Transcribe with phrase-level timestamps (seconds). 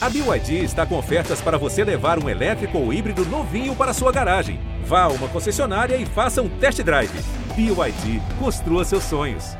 [0.00, 4.12] A BYD está com ofertas para você levar um elétrico ou híbrido novinho para sua
[4.12, 4.60] garagem.
[4.84, 7.10] Vá a uma concessionária e faça um test drive.
[7.56, 9.56] BYD, construa seus sonhos.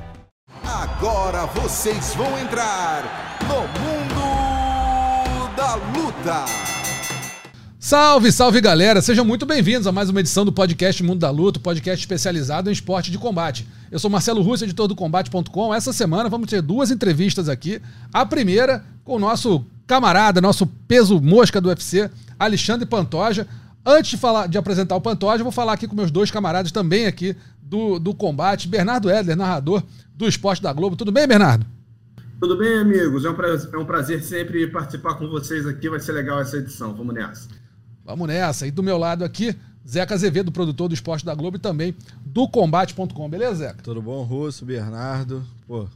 [0.62, 6.45] Agora vocês vão entrar no mundo da luta.
[7.80, 9.02] Salve, salve galera!
[9.02, 12.73] Sejam muito bem-vindos a mais uma edição do podcast Mundo da Luta, podcast especializado em
[12.73, 13.66] esporte de combate.
[13.91, 15.75] Eu sou Marcelo Russo, editor do Combate.com.
[15.75, 17.82] Essa semana vamos ter duas entrevistas aqui.
[18.12, 22.09] A primeira com o nosso camarada, nosso peso mosca do UFC,
[22.39, 23.49] Alexandre Pantoja.
[23.85, 27.07] Antes de, falar, de apresentar o Pantoja, vou falar aqui com meus dois camaradas também
[27.07, 28.68] aqui do, do combate.
[28.68, 29.82] Bernardo Edler, narrador
[30.14, 30.94] do Esporte da Globo.
[30.94, 31.64] Tudo bem, Bernardo?
[32.39, 33.25] Tudo bem, amigos?
[33.25, 35.89] É um, prazer, é um prazer sempre participar com vocês aqui.
[35.89, 36.94] Vai ser legal essa edição.
[36.94, 37.48] Vamos nessa.
[38.05, 38.66] Vamos nessa.
[38.66, 39.56] E do meu lado aqui,
[39.89, 43.28] Zeca Azevedo, produtor do Esporte da Globo e também do Combate.com.
[43.28, 43.83] Beleza, Zeca?
[43.83, 45.42] Tudo bom, Russo, Bernardo?
[45.66, 45.89] Pô,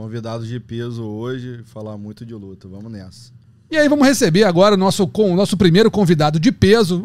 [0.00, 2.66] convidados de peso hoje, falar muito de luta.
[2.66, 3.30] Vamos nessa.
[3.70, 7.02] E aí vamos receber agora o nosso, com, o nosso primeiro convidado de peso.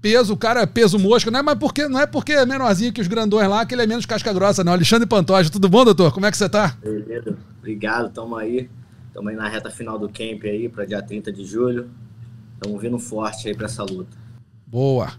[0.00, 2.92] Peso, o cara é peso mosca, não é, mas porque, não é porque é menorzinho
[2.92, 4.72] que os grandões lá que ele é menos casca grossa, não.
[4.72, 6.12] Alexandre Pantoja, tudo bom, doutor?
[6.12, 6.76] Como é que você tá?
[6.80, 8.70] Beleza, obrigado, tamo aí.
[9.12, 11.90] Tamo aí na reta final do camp aí, para dia 30 de julho.
[12.60, 14.16] Tamo vindo forte aí para essa luta.
[14.64, 15.10] Boa.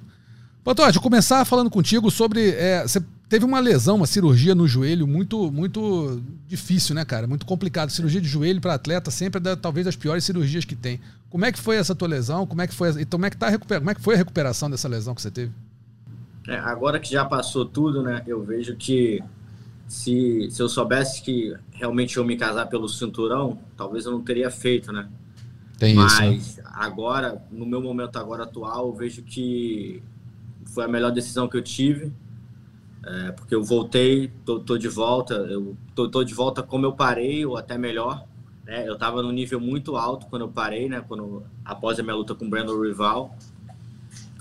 [0.64, 2.52] Pantoja, vou começar falando contigo sobre.
[2.52, 7.28] É, você teve uma lesão, uma cirurgia no joelho muito muito difícil, né, cara?
[7.28, 7.92] Muito complicado.
[7.92, 11.00] Cirurgia de joelho para atleta sempre é da, talvez das piores cirurgias que tem.
[11.30, 12.48] Como é que foi essa tua lesão?
[12.48, 12.90] Como é que foi?
[12.90, 15.30] Então, como é que tá como é que foi a recuperação dessa lesão que você
[15.30, 15.52] teve?
[16.48, 18.24] É, agora que já passou tudo, né?
[18.26, 19.24] Eu vejo que
[19.88, 24.50] se, se eu soubesse que realmente eu me casar pelo cinturão, talvez eu não teria
[24.50, 25.08] feito, né?
[25.78, 26.64] Tem Mas isso, né?
[26.74, 30.02] agora, no meu momento agora atual, eu vejo que
[30.74, 32.12] foi a melhor decisão que eu tive
[33.06, 36.94] é, porque eu voltei, tô, tô, de volta, eu tô, tô, de volta como eu
[36.94, 38.26] parei, ou até melhor.
[38.66, 38.88] Né?
[38.88, 41.04] Eu estava no nível muito alto quando eu parei, né?
[41.08, 43.36] Quando, após a minha luta com o Brandon Rival.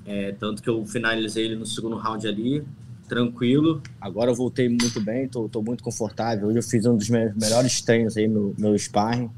[0.05, 2.65] É, tanto que eu finalizei ele no segundo round ali,
[3.09, 3.81] tranquilo.
[4.01, 6.49] Agora eu voltei muito bem, tô, tô muito confortável.
[6.49, 9.31] Hoje eu fiz um dos meus melhores treinos aí, meu, meu sparring.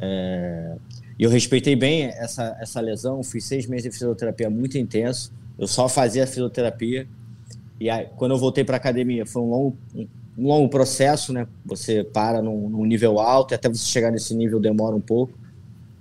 [0.00, 0.76] É,
[1.18, 5.32] e eu respeitei bem essa, essa lesão, fiz seis meses de fisioterapia muito intenso.
[5.58, 7.06] Eu só fazia fisioterapia
[7.80, 11.48] e aí, quando eu voltei para academia, foi um longo, um, longo processo, né?
[11.64, 15.32] Você para num, num, nível alto e até você chegar nesse nível demora um pouco.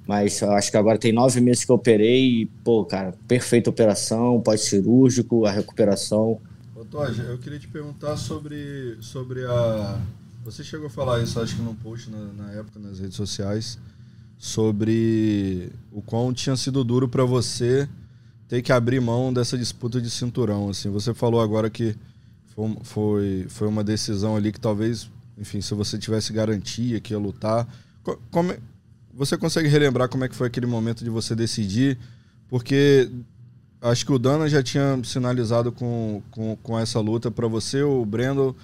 [0.06, 3.70] Mas eu acho que agora tem nove meses que eu operei e, pô, cara, perfeita
[3.70, 6.42] operação, pós-cirúrgico, a recuperação.
[6.76, 10.02] Ô, Toja, eu queria te perguntar sobre, sobre a.
[10.44, 13.80] Você chegou a falar isso, acho que num post na, na época nas redes sociais,
[14.38, 17.88] sobre o quão tinha sido duro para você
[18.50, 20.70] ter que abrir mão dessa disputa de cinturão.
[20.70, 21.96] Assim, você falou agora que
[22.56, 27.20] foi, foi, foi uma decisão ali que talvez, enfim, se você tivesse garantia que ia
[27.20, 27.68] lutar,
[28.32, 28.54] como,
[29.14, 31.98] você consegue relembrar como é que foi aquele momento de você decidir?
[32.50, 33.08] Porque
[33.80, 38.04] acho que o Dana já tinha sinalizado com, com, com essa luta para você, o
[38.04, 38.56] Brandon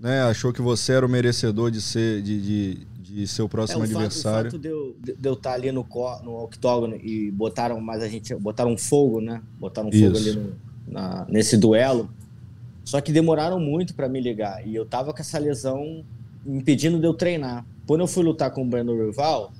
[0.00, 2.86] né, achou que você era o merecedor de ser de, de,
[3.26, 4.50] ser o próximo é, o adversário.
[4.50, 5.86] Fato, o fato de eu, de eu estar ali no,
[6.22, 9.42] no octógono e botaram mais a gente, botaram fogo, né?
[9.58, 10.52] Botaram fogo ali no,
[10.86, 12.10] na, nesse duelo.
[12.84, 16.04] Só que demoraram muito para me ligar e eu tava com essa lesão
[16.46, 17.64] impedindo de eu treinar.
[17.86, 19.52] Quando eu fui lutar com o Brandon Rival,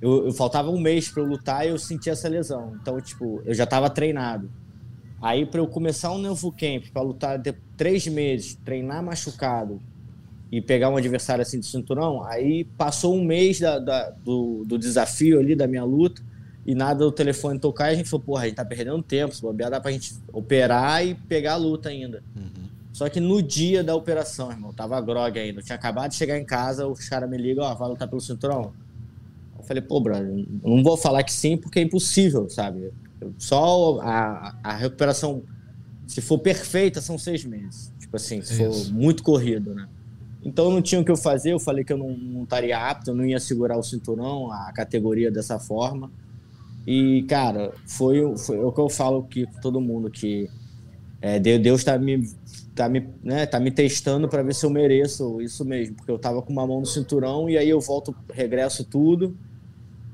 [0.00, 2.76] eu, eu faltava um mês para eu lutar e eu senti essa lesão.
[2.80, 4.50] Então, tipo, eu já tava treinado.
[5.20, 9.80] Aí, para eu começar um novo camp, para lutar de três meses, treinar machucado,
[10.50, 14.78] e pegar um adversário assim de cinturão, aí passou um mês da, da, do, do,
[14.78, 16.22] desafio ali, da minha luta,
[16.64, 19.34] e nada do telefone tocar, e a gente falou, porra, a gente tá perdendo tempo,
[19.34, 22.22] se bobear dá pra gente operar e pegar a luta ainda.
[22.34, 22.66] Uhum.
[22.92, 26.38] Só que no dia da operação, irmão, tava grog ainda, eu tinha acabado de chegar
[26.38, 28.72] em casa, os caras me ligam, ó, vai lutar pelo cinturão?
[29.58, 32.92] Eu falei, pô, brother, não vou falar que sim, porque é impossível, sabe?
[33.38, 35.42] Só a, a recuperação,
[36.06, 37.92] se for perfeita, são seis meses.
[37.98, 39.88] Tipo assim, se for muito corrido, né?
[40.46, 43.10] Então não tinha o que eu fazer, eu falei que eu não, não estaria apto,
[43.10, 46.08] eu não ia segurar o cinturão, a categoria dessa forma.
[46.86, 50.48] E, cara, foi, foi o que eu falo que todo mundo, que
[51.20, 52.24] é, Deus está me,
[52.76, 56.18] tá me, né, tá me testando para ver se eu mereço isso mesmo, porque eu
[56.18, 59.36] tava com uma mão no cinturão e aí eu volto, regresso tudo,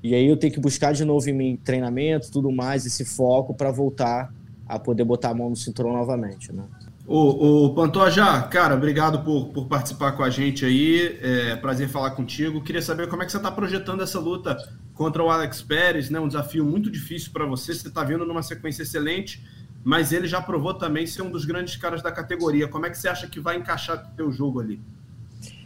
[0.02, 3.52] e aí eu tenho que buscar de novo em mim treinamento, tudo mais, esse foco
[3.52, 4.32] para voltar
[4.67, 6.64] a poder botar a mão no cinturão novamente, né?
[7.06, 11.19] O, o Pantoja, cara, obrigado por, por participar com a gente aí.
[11.20, 12.62] É prazer falar contigo.
[12.62, 14.56] Queria saber como é que você está projetando essa luta
[14.94, 16.20] contra o Alex Pérez, né?
[16.20, 17.75] Um desafio muito difícil para você.
[17.75, 19.43] Você está vindo numa sequência excelente,
[19.82, 22.69] mas ele já provou também ser um dos grandes caras da categoria.
[22.69, 24.81] Como é que você acha que vai encaixar o teu jogo ali?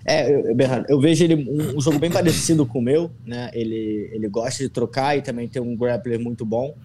[0.06, 3.50] É, Bernardo, eu vejo ele um, um, jogo bem parecido com o meu, né?
[3.52, 6.76] Ele, ele gosta de trocar e também tem um grappler muito bom,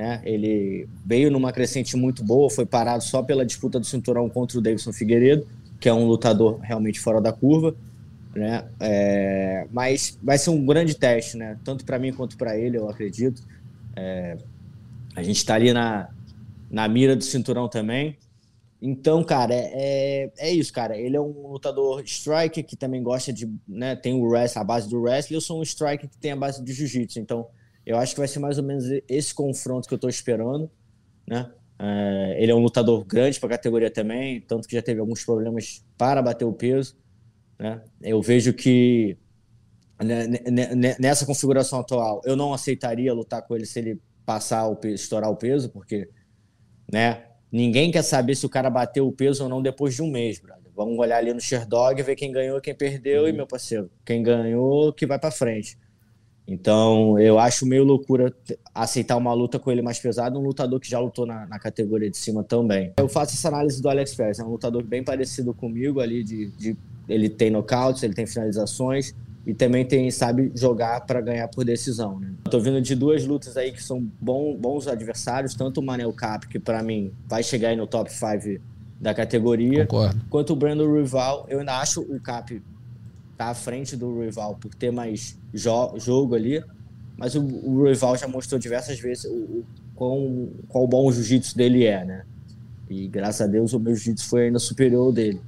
[0.00, 0.22] né?
[0.24, 4.62] Ele veio numa crescente muito boa, foi parado só pela disputa do cinturão contra o
[4.62, 5.46] Davidson Figueiredo,
[5.78, 7.76] que é um lutador realmente fora da curva,
[8.34, 8.64] né?
[8.80, 11.58] É, mas vai ser um grande teste, né?
[11.62, 13.42] Tanto para mim quanto para ele, eu acredito.
[13.94, 14.38] É,
[15.14, 16.08] a gente está ali na,
[16.70, 18.16] na mira do cinturão também.
[18.80, 20.96] Então, cara, é, é, é, isso, cara.
[20.96, 24.88] Ele é um lutador striker que também gosta de, né, tem o wrestling, a base
[24.88, 25.34] do wrestling.
[25.34, 27.20] Eu sou um striker que tem a base de jiu-jitsu.
[27.20, 27.46] Então,
[27.90, 30.70] eu acho que vai ser mais ou menos esse confronto que eu tô esperando,
[31.26, 31.52] né?
[31.76, 35.24] É, ele é um lutador grande para a categoria também, tanto que já teve alguns
[35.24, 36.96] problemas para bater o peso,
[37.58, 37.82] né?
[38.00, 39.18] Eu vejo que
[40.00, 40.28] né,
[41.00, 45.28] nessa configuração atual, eu não aceitaria lutar com ele se ele passar o peso, estourar
[45.28, 46.08] o peso, porque,
[46.92, 47.24] né?
[47.50, 50.38] Ninguém quer saber se o cara bateu o peso ou não depois de um mês,
[50.38, 50.70] brother.
[50.76, 53.28] Vamos olhar ali no Sherdog, ver quem ganhou, quem perdeu, uhum.
[53.28, 55.76] e meu parceiro, quem ganhou, que vai para frente.
[56.50, 58.34] Então, eu acho meio loucura
[58.74, 62.10] aceitar uma luta com ele mais pesado, um lutador que já lutou na, na categoria
[62.10, 62.92] de cima também.
[62.98, 66.48] Eu faço essa análise do Alex Pérez, é um lutador bem parecido comigo ali, de,
[66.50, 66.76] de
[67.08, 69.14] ele tem nocautes, ele tem finalizações,
[69.46, 72.18] e também tem sabe jogar para ganhar por decisão.
[72.18, 72.32] Né?
[72.50, 76.48] Tô vindo de duas lutas aí que são bom, bons adversários, tanto o Manel Cap,
[76.48, 78.60] que para mim vai chegar aí no top 5
[79.00, 80.20] da categoria, Concordo.
[80.28, 81.46] quanto o Brandon Rival.
[81.48, 82.60] Eu ainda acho o Cap
[83.40, 86.62] tá à frente do Rival por ter mais jo jogo ali,
[87.16, 89.64] mas o, o, Rival já mostrou diversas vezes o, o
[90.68, 92.24] quão, bom o jiu-jitsu dele é, né?
[92.90, 95.40] E graças a Deus o meu jiu-jitsu foi ainda superior dele.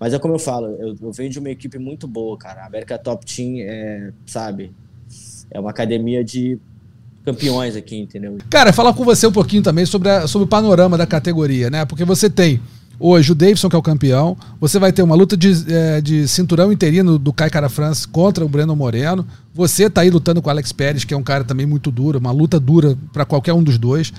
[0.00, 2.62] Mas é como eu falo, eu, eu venho de uma equipe muito boa, cara.
[2.62, 4.72] A América Top Team é, sabe,
[5.48, 6.58] é uma academia de
[7.24, 8.36] campeões aqui, entendeu?
[8.50, 11.84] Cara, falar com você um pouquinho também sobre, a, sobre o panorama da categoria, né?
[11.84, 12.60] Porque você tem
[12.98, 16.26] hoje o Davidson, que é o campeão, você vai ter uma luta de, é, de
[16.28, 19.26] cinturão interino do Kai Cara France contra o Breno Moreno.
[19.54, 22.18] Você tá aí lutando com o Alex Pérez, que é um cara também muito duro,
[22.18, 24.12] uma luta dura para qualquer um dos dois.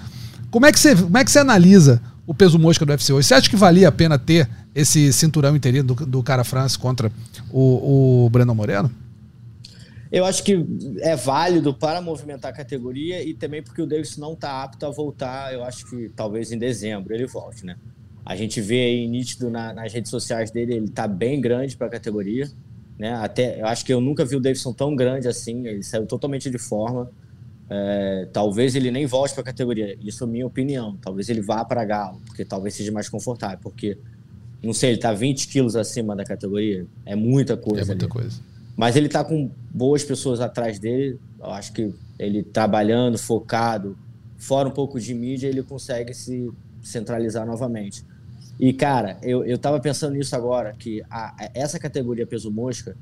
[0.50, 3.28] Como é que você, como é que você analisa o peso mosca do UFC hoje.
[3.28, 7.12] Você acha que valia a pena ter esse cinturão interino do, do cara France contra
[7.52, 8.92] o, o Breno Moreno?
[10.12, 10.64] Eu acho que
[11.00, 14.92] é válido para movimentar a categoria e também porque o Davis não está apto a
[14.92, 15.52] voltar.
[15.52, 17.78] Eu acho que talvez em dezembro ele volte, né?
[18.30, 21.88] A gente vê aí nítido na, nas redes sociais dele, ele está bem grande para
[21.88, 22.48] a categoria,
[22.96, 23.16] né?
[23.16, 25.66] Até eu acho que eu nunca vi o Davidson tão grande assim.
[25.66, 27.10] Ele saiu totalmente de forma.
[27.68, 29.98] É, talvez ele nem volte para a categoria.
[30.00, 30.96] Isso é minha opinião.
[31.02, 33.58] Talvez ele vá para Galo, porque talvez seja mais confortável.
[33.64, 33.98] Porque,
[34.62, 36.86] não sei, ele está 20 quilos acima da categoria.
[37.08, 37.82] É muita coisa.
[37.82, 38.12] É muita ali.
[38.12, 38.40] coisa.
[38.78, 41.20] Mas ele está com boas pessoas atrás dele.
[41.40, 43.98] Eu acho que ele trabalhando, focado,
[44.38, 46.48] fora um pouco de mídia, ele consegue se
[46.84, 48.08] centralizar novamente.
[48.60, 52.98] E, cara, eu, eu tava pensando nisso agora, que a, essa categoria peso mosca,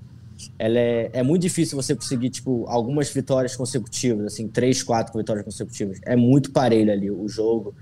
[0.60, 5.44] ela é, é muito difícil você conseguir, tipo, algumas vitórias consecutivas, assim, três, quatro vitórias
[5.44, 6.00] consecutivas.
[6.06, 7.74] É muito parelho ali o jogo.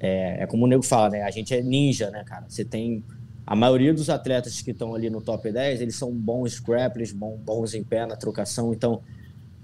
[0.00, 1.22] É, é como o nego fala, né?
[1.22, 2.46] A gente é ninja, né, cara?
[2.48, 3.04] Você tem...
[3.46, 7.38] A maioria dos atletas que estão ali no top 10, eles são bons grapplers, bons,
[7.40, 9.02] bons em pé na trocação, então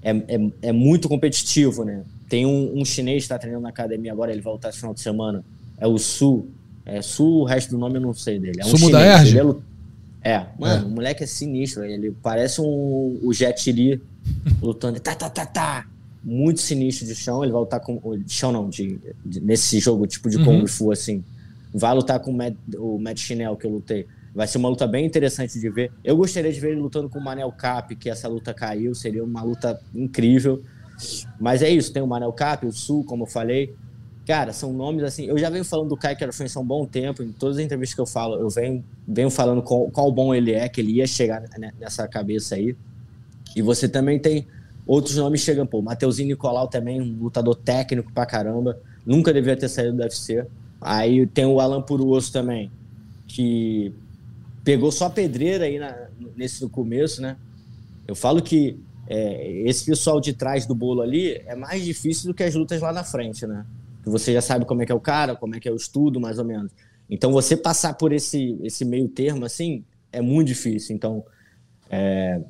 [0.03, 2.05] é, é, é muito competitivo, né?
[2.29, 4.93] Tem um, um chinês que está treinando na academia agora, ele vai voltar esse final
[4.93, 5.45] de semana,
[5.79, 6.49] é o Su.
[6.89, 8.61] É Su, o resto do nome eu não sei dele.
[8.61, 9.39] É um Sumo chinês, da Erge?
[9.39, 9.55] Ele
[10.23, 10.87] é, é, mano, é.
[10.87, 11.85] o moleque é sinistro.
[11.85, 14.01] Ele parece um, o Jet Li
[14.61, 14.99] lutando.
[14.99, 15.87] Tá, tá, tá, tá.
[16.25, 17.45] Muito sinistro de chão.
[17.45, 18.01] Ele vai lutar com.
[18.19, 20.61] De chão não, de, de nesse jogo tipo de uhum.
[20.61, 21.23] Kung Fu, assim.
[21.73, 24.07] Vai lutar com o Matt, o Matt Chanel que eu lutei.
[24.35, 25.93] Vai ser uma luta bem interessante de ver.
[26.03, 28.95] Eu gostaria de ver ele lutando com o Manel Cap, que essa luta caiu.
[28.95, 30.63] Seria uma luta incrível.
[31.39, 33.75] Mas é isso, tem o Manel Cap, o Sul, como eu falei.
[34.29, 35.25] Cara, são nomes assim.
[35.25, 37.23] Eu já venho falando do Kai Kara-France há um bom tempo.
[37.23, 40.53] Em todas as entrevistas que eu falo, eu venho, venho falando qual, qual bom ele
[40.53, 41.43] é, que ele ia chegar
[41.81, 42.77] nessa cabeça aí.
[43.57, 44.47] E você também tem
[44.87, 45.69] outros nomes chegando.
[45.69, 48.79] Pô, Mateuzinho Nicolau também, um lutador técnico pra caramba.
[49.07, 50.47] Nunca devia ter saído do UFC.
[50.79, 52.71] Aí tem o Alan Puruoso também,
[53.27, 53.95] que
[54.63, 55.97] pegou só pedreira aí na,
[56.37, 57.35] nesse no começo, né?
[58.07, 62.35] Eu falo que é, esse pessoal de trás do bolo ali é mais difícil do
[62.35, 63.65] que as lutas lá na frente, né?
[64.03, 65.77] Que você já sabe como é que é o cara, como é que é o
[65.77, 66.73] estudo, mais ou menos.
[67.11, 70.95] Então, você passar por esse, esse meio termo, assim, é muito difícil.
[70.95, 71.25] Então,
[71.91, 72.41] é,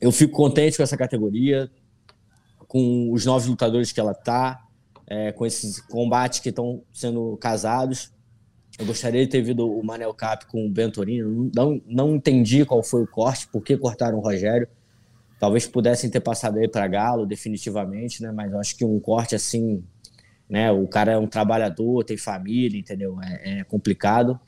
[0.00, 1.70] eu fico contente com essa categoria,
[2.66, 4.66] com os novos lutadores que ela tá,
[5.06, 8.10] é, com esses combates que estão sendo casados.
[8.78, 11.50] Eu gostaria de ter visto o Manel Cap com o Bentorino.
[11.54, 14.66] Não, não entendi qual foi o corte, por que cortaram o Rogério.
[15.38, 18.32] Talvez pudessem ter passado aí para Galo, definitivamente, né?
[18.32, 19.84] Mas eu acho que um corte assim
[20.48, 20.70] né?
[20.70, 23.18] O cara é um trabalhador, tem família, entendeu?
[23.22, 24.38] É, é complicado.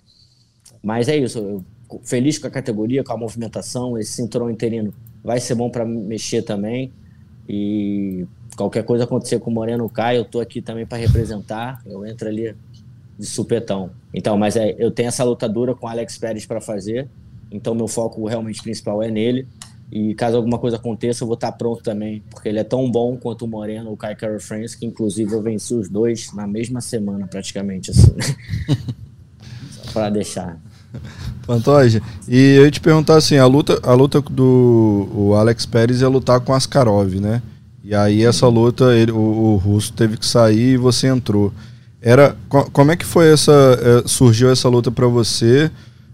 [0.83, 1.39] Mas é isso.
[1.39, 1.65] Eu,
[2.03, 3.99] feliz com a categoria, com a movimentação.
[3.99, 6.93] Esse cinturão interino vai ser bom para mexer também.
[7.49, 11.83] E qualquer coisa acontecer com o Moreno Caio, eu tô aqui também para representar.
[11.87, 12.55] Eu entro ali
[13.19, 13.91] de supetão.
[14.13, 17.09] Então, mas é, eu tenho essa luta dura com o Alex Pérez para fazer.
[17.51, 19.47] Então, meu foco realmente principal é nele.
[19.95, 23.17] E caso alguma coisa aconteça, eu vou estar pronto também, porque ele é tão bom
[23.17, 26.81] quanto o Moreno, o Kai Carol France, que inclusive eu venci os dois na mesma
[26.81, 28.13] semana, praticamente, assim.
[29.71, 30.59] Só para deixar.
[31.47, 36.01] Pantoja, e eu ia te perguntar assim, a luta, a luta do o Alex Pérez
[36.01, 37.41] ia lutar com Askarov, né?
[37.85, 41.53] E aí essa luta, ele, o, o russo teve que sair e você entrou.
[42.03, 45.71] Era, como é que foi essa, é, surgiu essa luta para você?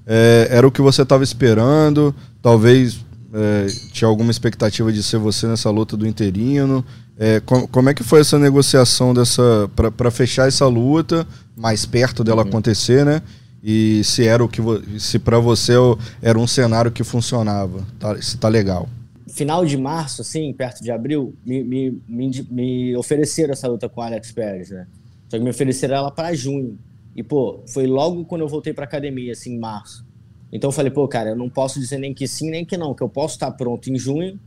[0.06, 2.14] É, era o que você estava esperando?
[2.42, 3.00] Talvez
[3.32, 6.84] é, tinha alguma expectativa de ser você nessa luta do interino?
[7.18, 12.24] É, com, como é que foi essa negociação dessa para fechar essa luta mais perto
[12.24, 12.48] dela uhum.
[12.48, 13.22] acontecer, né?
[13.62, 14.62] E se era o que
[14.98, 15.74] se para você
[16.22, 18.88] era um cenário que funcionava, tá, se tá legal.
[19.28, 24.00] Final de março, assim, perto de abril, me, me, me, me ofereceram essa luta com
[24.00, 24.86] o Alex Pérez, né?
[25.28, 26.78] Só que me ofereceram ela para junho.
[27.14, 30.04] E, pô, foi logo quando eu voltei pra academia, assim, em março.
[30.52, 32.94] Então eu falei, pô, cara, eu não posso dizer nem que sim, nem que não,
[32.94, 34.38] que eu posso estar pronto em junho,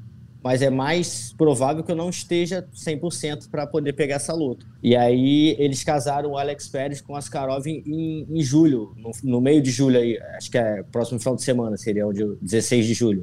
[0.43, 4.65] mas é mais provável que eu não esteja 100% para poder pegar essa luta.
[4.83, 9.39] E aí eles casaram o Alex Pérez com o Askarov em, em julho, no, no,
[9.39, 12.85] meio de julho aí, acho que é próximo final de semana, seria o dia 16
[12.85, 13.21] de julho.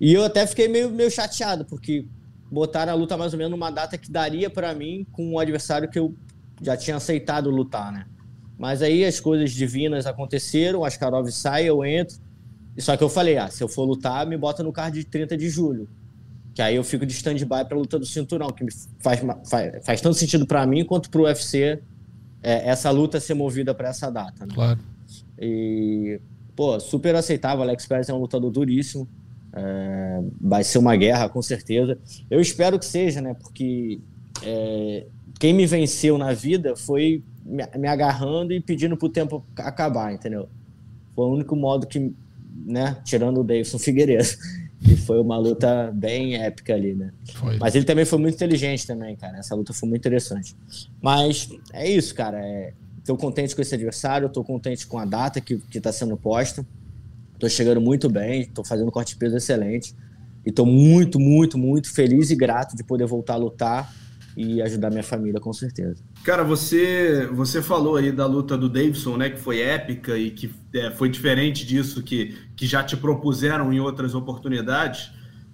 [0.00, 2.04] E eu até fiquei meio, meio chateado, porque
[2.50, 5.88] botaram a luta mais ou menos numa data que daria para mim com um adversário
[5.88, 6.12] que eu
[6.60, 8.06] já tinha aceitado lutar, né?
[8.58, 12.16] Mas aí as coisas divinas aconteceram, o Askarov sai, eu entro.
[12.78, 15.36] Só que eu falei, ah, se eu for lutar, me bota no card de 30
[15.36, 15.88] de julho.
[16.54, 18.64] Que aí eu fico de stand-by pra luta do cinturão, que
[19.00, 21.82] faz, faz, faz tanto sentido para mim quanto pro UFC
[22.42, 24.46] é, essa luta ser movida para essa data.
[24.46, 24.54] Né?
[24.54, 24.78] Claro.
[25.40, 26.20] E,
[26.54, 27.62] pô, super aceitável.
[27.62, 29.08] Alex Pérez é um lutador duríssimo.
[29.52, 31.98] É, vai ser uma guerra, com certeza.
[32.30, 33.34] Eu espero que seja, né?
[33.34, 34.00] Porque
[34.42, 35.06] é,
[35.38, 40.48] quem me venceu na vida foi me, agarrando e pedindo pro tempo acabar, entendeu?
[41.14, 42.12] Foi o único modo que,
[42.64, 44.28] né, tirando o Davidson Figueiredo,
[44.82, 47.12] que foi uma luta bem épica ali, né?
[47.34, 47.58] Foi.
[47.58, 49.38] Mas ele também foi muito inteligente também, cara.
[49.38, 50.56] Essa luta foi muito interessante.
[51.00, 52.38] Mas é isso, cara.
[52.38, 52.72] É,
[53.04, 56.66] tô contente com esse adversário, tô contente com a data que, que tá sendo posta.
[57.38, 59.94] Tô chegando muito bem, tô fazendo corte de peso excelente.
[60.44, 63.94] E tô muito, muito, muito feliz e grato de poder voltar a lutar
[64.36, 66.02] e ajudar minha família, com certeza.
[66.22, 70.52] Cara, você você falou aí da luta do Davidson, né, que foi épica e que
[70.74, 75.10] é, foi diferente disso que, que já te propuseram em outras oportunidades.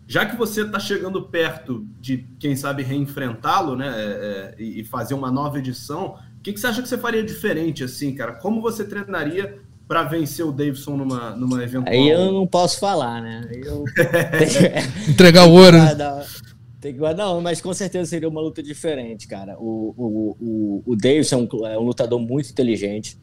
[0.06, 5.14] Já que você está chegando perto de, quem sabe, reenfrentá-lo, né, é, é, e fazer
[5.14, 8.32] uma nova edição, o que, que você acha que você faria diferente, assim, cara?
[8.32, 11.92] Como você treinaria para vencer o Davidson numa, numa eventual...
[11.92, 13.48] Aí eu não posso falar, né?
[13.52, 13.84] Eu...
[15.08, 15.76] Entregar o ouro.
[15.76, 15.94] Né?
[16.80, 19.56] Tem que Não, mas com certeza seria uma luta diferente, cara.
[19.58, 23.18] O, o, o, o Davis é um, é um lutador muito inteligente.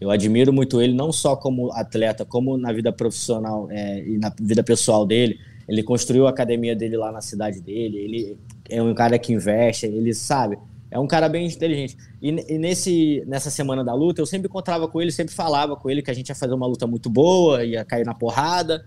[0.00, 4.34] Eu admiro muito ele, não só como atleta, como na vida profissional é, e na
[4.40, 5.38] vida pessoal dele.
[5.68, 7.98] Ele construiu a academia dele lá na cidade dele.
[7.98, 8.38] Ele
[8.68, 10.58] é um cara que investe, ele sabe.
[10.90, 11.96] É um cara bem inteligente.
[12.20, 15.88] E, e, nesse, nessa semana da luta, eu sempre encontrava com ele, sempre falava com
[15.88, 18.84] ele que a gente ia fazer uma luta muito boa, ia cair na porrada.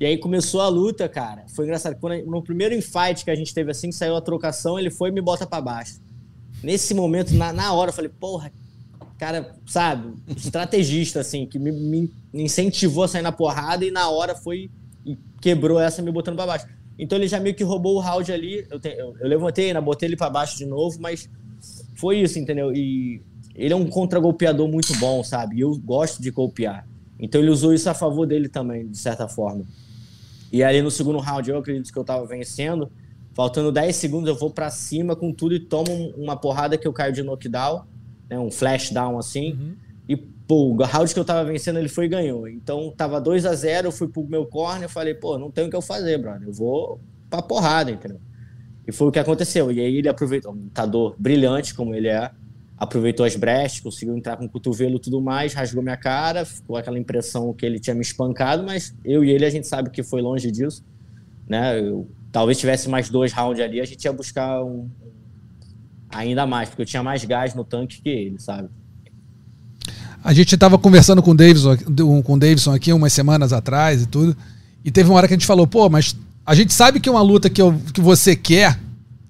[0.00, 1.44] E aí começou a luta, cara.
[1.48, 1.96] Foi engraçado.
[2.00, 5.12] Quando, no primeiro infight que a gente teve assim, saiu a trocação, ele foi e
[5.12, 6.00] me bota para baixo.
[6.62, 8.52] Nesse momento, na, na hora, eu falei, porra,
[9.18, 14.36] cara, sabe, estrategista, assim, que me, me, incentivou a sair na porrada e na hora
[14.36, 14.70] foi
[15.04, 16.66] e quebrou essa me botando para baixo.
[16.96, 18.66] Então ele já meio que roubou o round ali.
[18.70, 21.28] Eu, te, eu, eu levantei, ainda botei ele para baixo de novo, mas
[21.96, 22.72] foi isso, entendeu?
[22.72, 23.20] E
[23.54, 25.56] ele é um contra-golpeador muito bom, sabe?
[25.56, 26.86] E eu gosto de golpear.
[27.18, 29.64] Então ele usou isso a favor dele também, de certa forma.
[30.52, 32.90] E ali no segundo round, eu acredito que eu tava vencendo.
[33.34, 36.92] Faltando 10 segundos, eu vou para cima com tudo e tomo uma porrada que eu
[36.92, 37.84] caio de knockdown,
[38.28, 39.52] né, um flash down assim.
[39.52, 39.76] Uhum.
[40.08, 42.48] E, pô, o round que eu tava vencendo, ele foi e ganhou.
[42.48, 45.66] Então tava 2 a 0 eu fui pro meu corner e falei, pô, não tem
[45.66, 46.48] o que eu fazer, brother.
[46.48, 47.00] Eu vou
[47.30, 48.20] pra porrada, entendeu?
[48.86, 49.70] E foi o que aconteceu.
[49.70, 52.30] E aí ele aproveitou, um lutador brilhante como ele é,
[52.78, 56.98] aproveitou as brechas, conseguiu entrar com o cotovelo tudo mais, rasgou minha cara, ficou aquela
[56.98, 60.22] impressão que ele tinha me espancado, mas eu e ele a gente sabe que foi
[60.22, 60.84] longe disso,
[61.48, 61.80] né?
[61.80, 64.88] Eu, talvez tivesse mais dois rounds ali, a gente ia buscar um,
[66.08, 68.68] ainda mais, porque eu tinha mais gás no tanque que ele, sabe?
[70.22, 71.76] A gente estava conversando com o Davidson,
[72.22, 74.36] com o Davidson aqui umas semanas atrás e tudo,
[74.84, 76.16] e teve uma hora que a gente falou, pô, mas
[76.46, 78.78] a gente sabe que uma luta que, eu, que você quer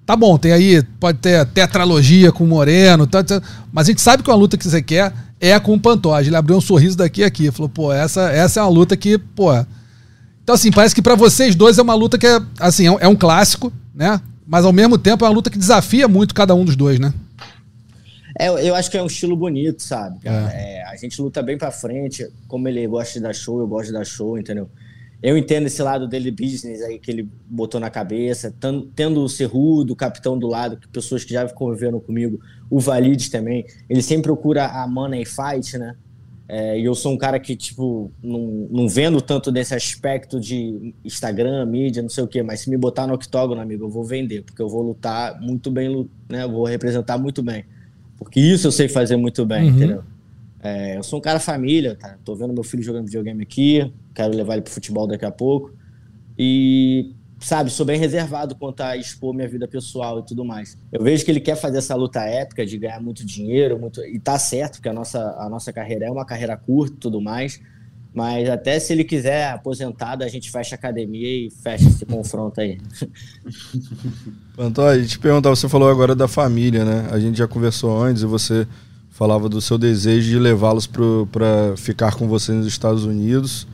[0.09, 3.39] Tá bom, tem aí, pode ter tetralogia com o Moreno, tá, tá,
[3.71, 6.27] mas a gente sabe que uma luta que você quer é com o Pantoja.
[6.27, 7.51] Ele abriu um sorriso daqui a aqui.
[7.51, 9.53] Falou, pô, essa, essa é uma luta que, pô.
[10.41, 12.99] Então, assim, parece que para vocês dois é uma luta que é, assim, é um,
[13.01, 14.19] é um clássico, né?
[14.47, 17.13] Mas ao mesmo tempo é uma luta que desafia muito cada um dos dois, né?
[18.39, 20.17] É, eu acho que é um estilo bonito, sabe?
[20.25, 20.29] É.
[20.31, 22.27] É, a gente luta bem pra frente.
[22.47, 24.71] Como ele gosta de dar show, eu gosto de dar show, entendeu?
[25.21, 28.53] Eu entendo esse lado dele business aí que ele botou na cabeça,
[28.95, 33.29] tendo o Cerrudo, o capitão do lado, que pessoas que já conviveram comigo, o Valides
[33.29, 33.65] também.
[33.89, 35.95] Ele sempre procura a money fight, né?
[36.47, 40.95] É, e eu sou um cara que, tipo, não, não vendo tanto desse aspecto de
[41.05, 44.03] Instagram, mídia, não sei o quê, mas se me botar no octógono, amigo, eu vou
[44.03, 46.45] vender, porque eu vou lutar muito bem, né?
[46.45, 47.65] Eu vou representar muito bem.
[48.17, 49.75] Porque isso eu sei fazer muito bem, uhum.
[49.75, 50.03] entendeu?
[50.61, 52.17] É, eu sou um cara família, tá?
[52.25, 55.71] Tô vendo meu filho jogando videogame aqui, quero levar ele pro futebol daqui a pouco.
[56.37, 60.77] E, sabe, sou bem reservado quanto a expor minha vida pessoal e tudo mais.
[60.91, 64.03] Eu vejo que ele quer fazer essa luta épica de ganhar muito dinheiro, muito...
[64.03, 67.21] e tá certo, porque a nossa, a nossa carreira é uma carreira curta e tudo
[67.21, 67.61] mais.
[68.13, 72.59] Mas até se ele quiser aposentado, a gente fecha a academia e fecha esse confronto
[72.59, 72.79] aí.
[74.57, 77.07] Antônio, gente perguntar, você falou agora da família, né?
[77.11, 78.67] A gente já conversou antes e você
[79.11, 83.67] falava do seu desejo de levá-los para ficar com você nos Estados Unidos,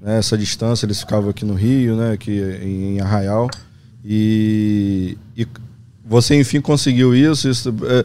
[0.00, 0.18] né?
[0.18, 2.12] essa distância, eles ficavam aqui no Rio, né?
[2.12, 3.48] aqui em Arraial,
[4.04, 5.46] e, e
[6.04, 8.04] você enfim conseguiu isso, isso é,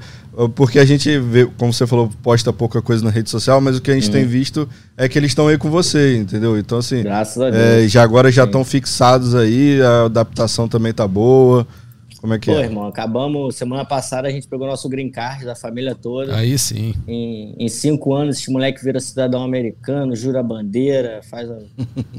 [0.54, 3.82] porque a gente vê, como você falou, posta pouca coisa na rede social, mas o
[3.82, 4.12] que a gente hum.
[4.12, 6.58] tem visto é que eles estão aí com você, entendeu?
[6.58, 7.64] Então assim, Graças a Deus.
[7.64, 11.66] É, já agora já estão fixados aí, a adaptação também tá boa.
[12.25, 12.63] Como é que Pô, é?
[12.63, 13.55] irmão, acabamos.
[13.55, 16.36] Semana passada a gente pegou nosso green card da família toda.
[16.36, 16.96] Aí sim.
[17.08, 21.60] Em, em cinco anos, esse moleque vira cidadão americano, jura bandeira, faz a.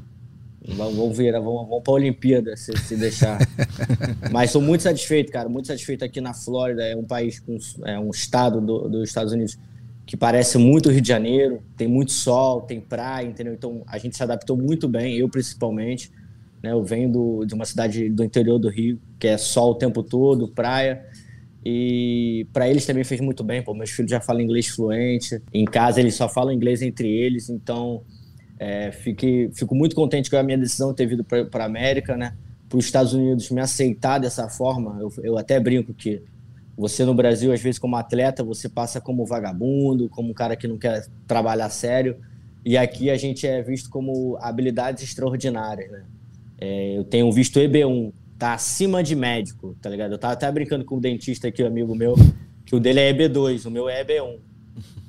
[0.76, 3.36] vamos virar, vamos, vamos pra Olimpíada, se, se deixar.
[4.30, 5.48] Mas sou muito satisfeito, cara.
[5.48, 6.84] Muito satisfeito aqui na Flórida.
[6.84, 7.58] É um país com.
[7.84, 9.58] É um estado do, dos Estados Unidos
[10.06, 11.64] que parece muito Rio de Janeiro.
[11.76, 13.54] Tem muito sol, tem praia, entendeu?
[13.54, 16.12] Então a gente se adaptou muito bem, eu principalmente.
[16.66, 16.73] Né?
[16.73, 20.02] Eu venho do, de uma cidade do interior do Rio, que é sol o tempo
[20.02, 21.06] todo, praia.
[21.64, 25.40] E para eles também fez muito bem, pô, meus filhos já falam inglês fluente.
[25.55, 28.02] Em casa eles só falam inglês entre eles, então
[28.59, 32.16] é, fiquei, fico muito contente com a minha decisão de ter vindo para a América,
[32.16, 32.35] né?
[32.68, 34.98] Para os Estados Unidos me aceitar dessa forma.
[35.00, 36.22] Eu, eu até brinco que
[36.76, 40.68] você no Brasil, às vezes, como atleta, você passa como vagabundo, como um cara que
[40.68, 42.16] não quer trabalhar sério.
[42.64, 46.05] E aqui a gente é visto como habilidades extraordinárias, né?
[46.59, 50.12] É, eu tenho visto EB1, tá acima de médico, tá ligado?
[50.12, 52.14] Eu tava até brincando com o um dentista aqui, um amigo meu,
[52.64, 54.38] que o dele é EB2, o meu é EB1.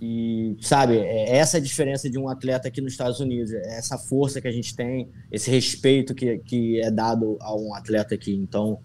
[0.01, 3.97] E, sabe, é essa a diferença de um atleta aqui nos Estados Unidos, é essa
[3.97, 8.33] força que a gente tem, esse respeito que, que é dado a um atleta aqui.
[8.33, 8.77] Então,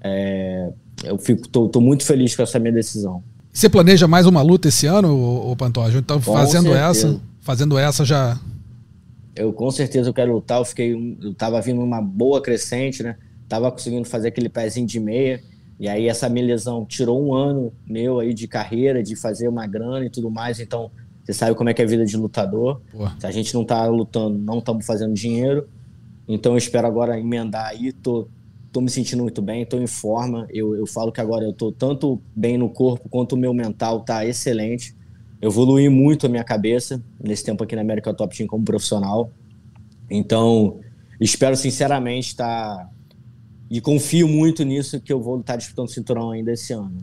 [0.00, 0.70] é,
[1.04, 3.22] eu fico, tô, tô, muito feliz com essa minha decisão.
[3.52, 5.98] Você planeja mais uma luta esse ano, o Pantoja?
[5.98, 7.08] Então, fazendo certeza.
[7.08, 8.38] essa, fazendo essa já
[9.34, 10.58] eu com certeza eu quero lutar.
[10.58, 13.16] Eu fiquei, eu tava vindo uma boa crescente, né?
[13.48, 15.40] Tava conseguindo fazer aquele pezinho de meia.
[15.78, 19.66] E aí essa minha lesão tirou um ano meu aí de carreira, de fazer uma
[19.66, 20.60] grana e tudo mais.
[20.60, 20.90] Então,
[21.24, 22.80] você sabe como é que é a vida de lutador.
[23.18, 25.68] Se a gente não tá lutando, não estamos fazendo dinheiro.
[26.26, 27.92] Então eu espero agora emendar aí.
[27.92, 28.28] Tô,
[28.72, 30.46] tô me sentindo muito bem, tô em forma.
[30.50, 34.00] Eu, eu falo que agora eu tô tanto bem no corpo quanto o meu mental
[34.00, 34.94] tá excelente.
[35.42, 39.28] Eu evolui muito a minha cabeça nesse tempo aqui na América Top Team como profissional.
[40.08, 40.78] Então,
[41.20, 42.76] espero sinceramente estar.
[42.76, 42.88] Tá,
[43.68, 46.96] e confio muito nisso que eu vou estar disputando o cinturão ainda esse ano.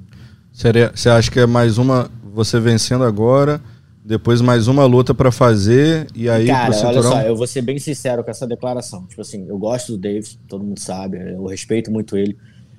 [0.53, 2.09] Seria, você acha que é mais uma.
[2.33, 3.59] Você vencendo agora,
[4.05, 7.11] depois mais uma luta para fazer e aí Cara, pro cinturão?
[7.11, 9.05] olha só, eu vou ser bem sincero com essa declaração.
[9.07, 12.37] Tipo assim, eu gosto do Davis, todo mundo sabe, eu respeito muito ele,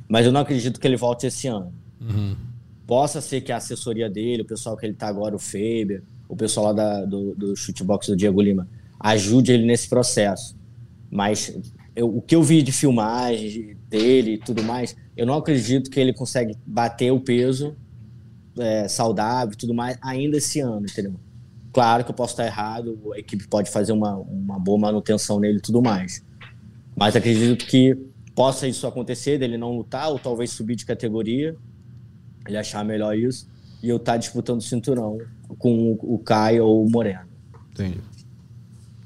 [0.09, 1.70] mas eu não acredito que ele volte esse ano.
[2.01, 2.35] Uhum.
[2.90, 6.35] Possa ser que a assessoria dele, o pessoal que ele tá agora, o Faber, o
[6.35, 8.66] pessoal lá da, do, do shootbox do Diego Lima,
[8.98, 10.57] ajude ele nesse processo.
[11.09, 11.57] Mas
[11.94, 16.00] eu, o que eu vi de filmagem dele e tudo mais, eu não acredito que
[16.00, 17.76] ele consegue bater o peso
[18.59, 21.14] é, saudável e tudo mais ainda esse ano, entendeu?
[21.72, 25.59] Claro que eu posso estar errado, a equipe pode fazer uma, uma boa manutenção nele
[25.59, 26.24] e tudo mais.
[26.96, 27.96] Mas acredito que
[28.35, 31.57] possa isso acontecer, dele não lutar ou talvez subir de categoria
[32.50, 33.46] ele achar melhor isso,
[33.82, 35.18] e eu estar tá disputando o cinturão
[35.58, 37.20] com o Caio ou o Moreno.
[37.72, 37.98] Entendi.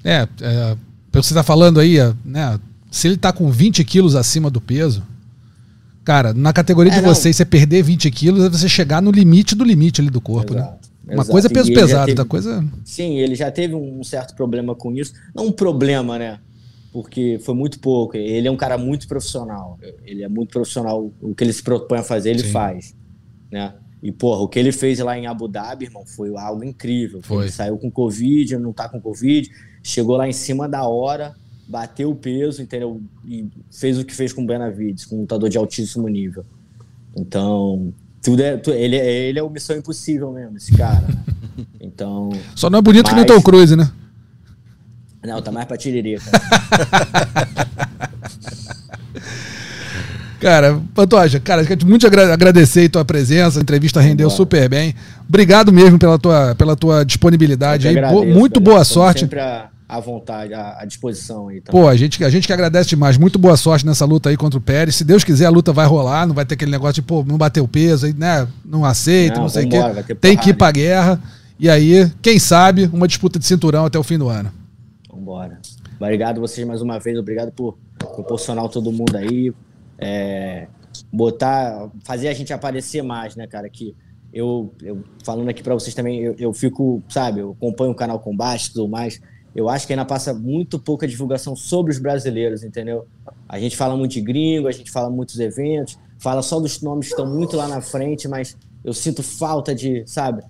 [0.03, 0.77] É, é
[1.11, 2.59] pelo que você está falando aí, é, né?
[2.91, 5.03] Se ele está com 20 quilos acima do peso,
[6.03, 9.55] cara, na categoria é, de vocês, você perder 20 quilos é você chegar no limite
[9.55, 10.61] do limite ali do corpo, né?
[10.61, 11.15] Exato, né?
[11.15, 12.65] Uma coisa é peso pesado, teve, coisa.
[12.83, 15.13] Sim, ele já teve um certo problema com isso.
[15.33, 16.39] Não um problema, né?
[16.95, 18.15] porque foi muito pouco.
[18.15, 19.77] Ele é um cara muito profissional.
[20.05, 21.11] Ele é muito profissional.
[21.21, 22.51] O que ele se propõe a fazer, ele Sim.
[22.51, 22.95] faz.
[23.51, 23.73] Né?
[24.01, 27.21] E, porra, o que ele fez lá em Abu Dhabi, irmão, foi algo incrível.
[27.23, 27.45] Foi.
[27.45, 29.49] Ele saiu com Covid, não tá com Covid,
[29.81, 31.35] chegou lá em cima da hora,
[31.67, 33.01] bateu o peso, entendeu?
[33.25, 36.45] E fez o que fez com o Benavides, com um lutador de altíssimo nível.
[37.15, 41.01] Então, tudo é, ele, ele é o Missão Impossível mesmo, esse cara.
[41.01, 41.15] Né?
[41.79, 42.31] Então.
[42.53, 43.13] Só não é bonito mas...
[43.13, 43.89] que nem Tom Cruise, né?
[45.23, 46.25] Não, tá mais pra tiririca.
[50.39, 54.93] Cara, Pantoja, cara, quero muito agradecer a tua presença, a entrevista rendeu super bem.
[55.27, 57.97] Obrigado mesmo pela tua, pela tua disponibilidade aí.
[57.97, 59.27] Agradeço, muito boa sorte.
[59.87, 61.61] À vontade, à, disposição aí.
[61.61, 61.79] Também.
[61.79, 63.17] Pô, a gente, a gente que agradece demais.
[63.17, 64.95] Muito boa sorte nessa luta aí contra o Pérez.
[64.95, 67.37] Se Deus quiser, a luta vai rolar, não vai ter aquele negócio de, pô, não
[67.37, 68.47] bater o peso, aí, né?
[68.65, 70.15] Não aceita, não, não sei o quê.
[70.15, 71.21] Tem que ir pra guerra.
[71.59, 74.51] E aí, quem sabe, uma disputa de cinturão até o fim do ano.
[75.07, 75.59] Vambora.
[75.99, 79.53] Obrigado vocês mais uma vez, obrigado por proporcionar todo mundo aí,
[79.97, 80.67] é,
[81.11, 83.69] botar, fazer a gente aparecer mais, né, cara?
[83.69, 83.95] Que
[84.33, 88.19] eu, eu falando aqui para vocês também, eu, eu, fico, sabe, eu acompanho o canal
[88.19, 89.21] Combate e tudo mais.
[89.55, 93.07] Eu acho que ainda passa muito pouca divulgação sobre os brasileiros, entendeu?
[93.47, 97.07] A gente fala muito de gringo, a gente fala muitos eventos, fala só dos nomes
[97.07, 100.43] que estão muito lá na frente, mas eu sinto falta de, sabe,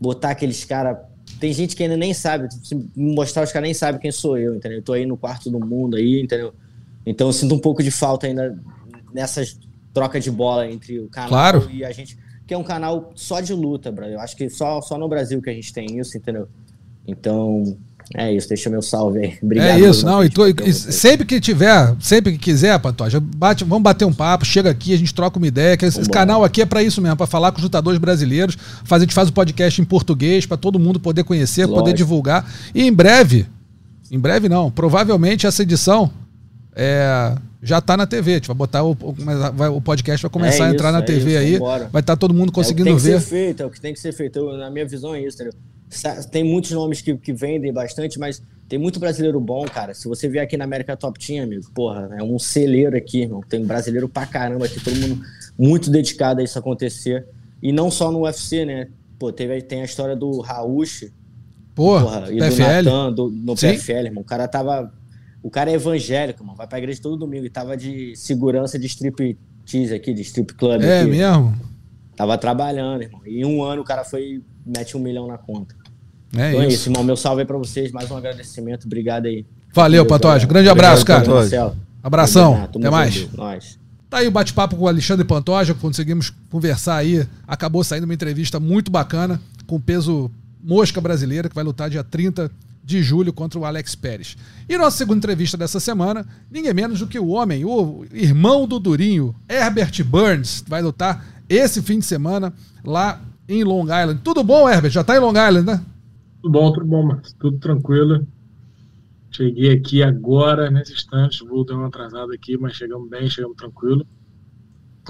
[0.00, 0.96] botar aqueles caras
[1.42, 4.54] tem gente que ainda nem sabe, se mostrar os caras nem sabem quem sou eu,
[4.54, 4.78] entendeu?
[4.78, 6.54] Eu tô aí no quarto do mundo aí, entendeu?
[7.04, 8.56] Então eu sinto um pouco de falta ainda
[9.12, 9.58] nessas
[9.92, 11.70] trocas de bola entre o canal claro.
[11.70, 13.92] e a gente, que é um canal só de luta.
[14.10, 16.48] Eu acho que só, só no Brasil que a gente tem isso, entendeu?
[17.06, 17.76] Então,
[18.14, 19.38] é isso, deixa meu salve aí.
[19.42, 19.68] Obrigado.
[19.68, 23.82] É isso, não, e, tu, e sempre que tiver, sempre que quiser, Pantoja, bate, vamos
[23.82, 26.62] bater um papo, chega aqui, a gente troca uma ideia, que esse, esse canal aqui
[26.62, 29.32] é para isso mesmo, para falar com os lutadores brasileiros, faz, a gente faz o
[29.32, 31.78] podcast em português para todo mundo poder conhecer, Lógico.
[31.80, 32.50] poder divulgar.
[32.74, 33.46] E em breve,
[34.10, 36.10] em breve não, provavelmente essa edição
[36.74, 38.34] é, já está na TV.
[38.34, 41.30] Gente vai botar o, o, o podcast vai começar é a entrar na é TV
[41.30, 41.52] isso, aí.
[41.54, 41.88] Vambora.
[41.92, 43.18] Vai estar tá todo mundo conseguindo é o que tem ver.
[43.18, 44.38] Que ser feito, é o que tem que ser feito.
[44.38, 45.54] Eu, na minha visão é isso, entendeu?
[46.30, 49.92] Tem muitos nomes que, que vendem bastante, mas tem muito brasileiro bom, cara.
[49.92, 53.42] Se você vier aqui na América Top Team, amigo, porra, é um celeiro aqui, irmão.
[53.46, 55.22] Tem brasileiro pra caramba aqui, todo mundo
[55.58, 57.26] muito dedicado a isso acontecer.
[57.62, 58.88] E não só no UFC, né?
[59.18, 61.10] Pô, teve, tem a história do Raúcho.
[61.74, 62.56] Porra, porra e PFL.
[62.56, 63.72] do Natan, do, no Sim.
[63.74, 64.22] PFL, irmão.
[64.22, 64.92] O cara tava.
[65.42, 66.56] O cara é evangélico, mano.
[66.56, 70.54] Vai pra igreja todo domingo e tava de segurança de strip tease aqui, de strip
[70.54, 70.82] club.
[70.82, 71.10] É aqui.
[71.10, 71.54] mesmo?
[72.14, 73.20] Tava trabalhando, irmão.
[73.26, 74.42] E em um ano o cara foi.
[74.64, 75.74] mete um milhão na conta.
[76.36, 76.70] É então isso.
[76.70, 77.02] é isso, irmão.
[77.02, 77.90] Meu salve aí pra vocês.
[77.90, 78.86] Mais um agradecimento.
[78.86, 79.44] Obrigado aí.
[79.72, 80.46] Valeu, Pantoja.
[80.46, 81.24] Grande abraço, cara.
[82.02, 82.62] Abração.
[82.62, 83.32] Até mais.
[83.32, 83.78] Nós.
[84.08, 85.74] Tá aí o bate-papo com o Alexandre Pantoja.
[85.74, 87.26] Conseguimos conversar aí.
[87.48, 90.30] Acabou saindo uma entrevista muito bacana com o peso
[90.62, 92.50] mosca brasileira, que vai lutar dia 30
[92.84, 94.36] de julho contra o Alex Pérez.
[94.68, 98.78] E nossa segunda entrevista dessa semana, ninguém menos do que o homem, o irmão do
[98.78, 102.52] Durinho, Herbert Burns, vai lutar esse fim de semana
[102.84, 104.20] lá em Long Island.
[104.22, 104.90] Tudo bom, Herbert?
[104.90, 105.84] Já tá em Long Island, né?
[106.42, 108.26] Tudo bom, tudo bom, mas tudo tranquilo.
[109.30, 114.04] Cheguei aqui agora, nesse instante, vou dar uma atrasada aqui, mas chegamos bem, chegamos tranquilo.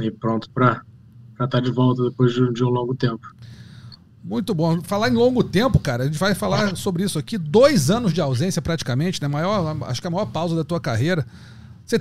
[0.01, 0.83] E pronto para
[1.33, 3.27] estar tá de volta depois de, de um longo tempo.
[4.25, 4.81] Muito bom.
[4.83, 7.37] Falar em longo tempo, cara, a gente vai falar sobre isso aqui.
[7.37, 9.27] Dois anos de ausência, praticamente, né?
[9.27, 11.27] Maior, acho que é a maior pausa da tua carreira.
[11.85, 12.01] Você,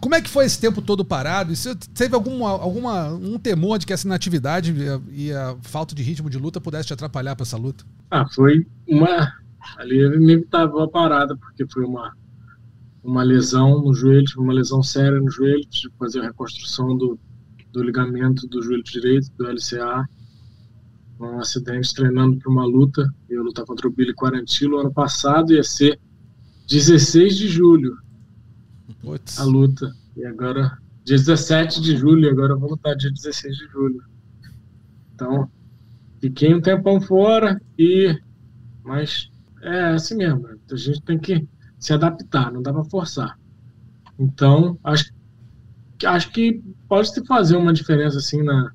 [0.00, 1.52] como é que foi esse tempo todo parado?
[1.52, 4.74] E você teve alguma, alguma, um temor de que essa inatividade
[5.10, 7.84] e a, falta de ritmo de luta pudesse te atrapalhar para essa luta?
[8.10, 9.32] Ah, foi uma
[9.78, 12.12] ali inevitável a parada, porque foi uma
[13.02, 17.18] uma lesão no joelho, uma lesão séria no joelho, tive que fazer a reconstrução do,
[17.72, 20.06] do ligamento do joelho direito, do LCA,
[21.20, 25.64] um acidente treinando para uma luta, eu lutar contra o Billy Quarantillo ano passado, ia
[25.64, 25.98] ser
[26.68, 27.96] 16 de julho
[29.00, 29.38] Puts.
[29.38, 33.66] a luta, e agora dia 17 de julho, agora eu vou lutar dia 16 de
[33.68, 34.02] julho.
[35.14, 35.50] Então,
[36.20, 38.18] Fiquei um tempão fora e.
[38.84, 39.30] Mas
[39.62, 40.46] é assim mesmo.
[40.70, 41.46] A gente tem que
[41.78, 43.38] se adaptar, não dá para forçar.
[44.18, 45.12] Então, acho,
[46.04, 48.72] acho que pode se fazer uma diferença assim na,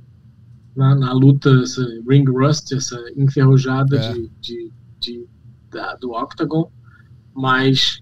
[0.75, 4.13] na, na luta, essa ring rust, essa enferrujada é.
[4.13, 5.27] de, de, de
[5.69, 6.71] da, do octagon,
[7.33, 8.01] mas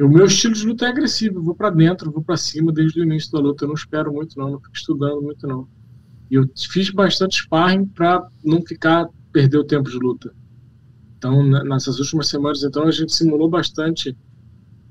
[0.00, 3.00] o meu estilo de luta é agressivo, eu vou para dentro, vou para cima desde
[3.00, 5.68] o início da luta, eu não espero muito não, não fico estudando muito não.
[6.30, 10.32] E eu fiz bastante sparring para não ficar perder o tempo de luta.
[11.16, 14.16] Então, nessas últimas semanas, então a gente simulou bastante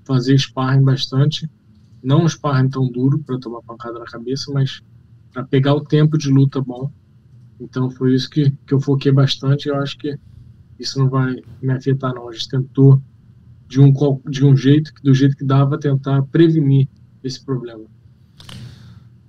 [0.06, 1.50] fazer sparring bastante,
[2.04, 4.82] não um sparring tão duro para tomar pancada na cabeça, mas
[5.38, 6.91] para pegar o tempo de luta bom.
[7.60, 9.69] Então foi isso que, que eu foquei bastante.
[9.69, 10.17] Eu acho que
[10.80, 12.28] isso não vai me afetar não.
[12.28, 13.00] A gente tentou
[13.67, 13.93] de um,
[14.28, 16.88] de um jeito, do jeito que dava tentar prevenir
[17.23, 17.86] esse problema.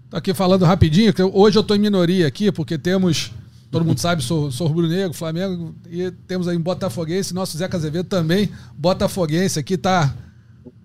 [0.08, 3.30] Tô aqui falando rapidinho, que hoje eu estou em minoria aqui, porque temos,
[3.70, 8.08] todo mundo sabe, sou, sou rubro-negro, Flamengo, e temos aí um botafoguense, nosso Zeca Azevedo
[8.08, 10.14] também, botafoguense aqui, tá...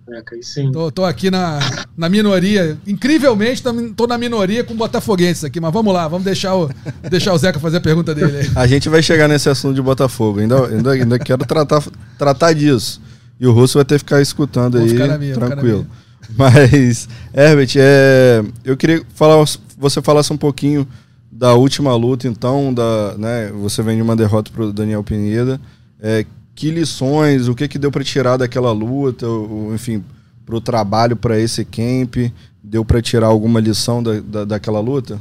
[0.05, 0.71] Aí sim.
[0.71, 1.59] Tô, tô aqui na,
[1.95, 3.63] na minoria, incrivelmente
[3.95, 6.69] tô na minoria com botafoguenses aqui, mas vamos lá, vamos deixar o,
[7.09, 8.51] deixar o Zeca fazer a pergunta dele aí.
[8.55, 11.81] A gente vai chegar nesse assunto de Botafogo, ainda, ainda, ainda quero tratar,
[12.17, 13.01] tratar disso.
[13.39, 15.87] E o Russo vai ter que ficar escutando Vou aí, minha, tranquilo.
[16.35, 19.43] Mas, Herbert, é, eu queria falar,
[19.77, 20.87] você falasse um pouquinho
[21.31, 25.59] da última luta, então, da, né, você vem de uma derrota para o Daniel Pineda.
[25.99, 30.03] É, que lições, o que, que deu para tirar daquela luta, ou, enfim,
[30.45, 32.31] para o trabalho para esse camp?
[32.63, 35.19] Deu para tirar alguma lição da, da, daquela luta?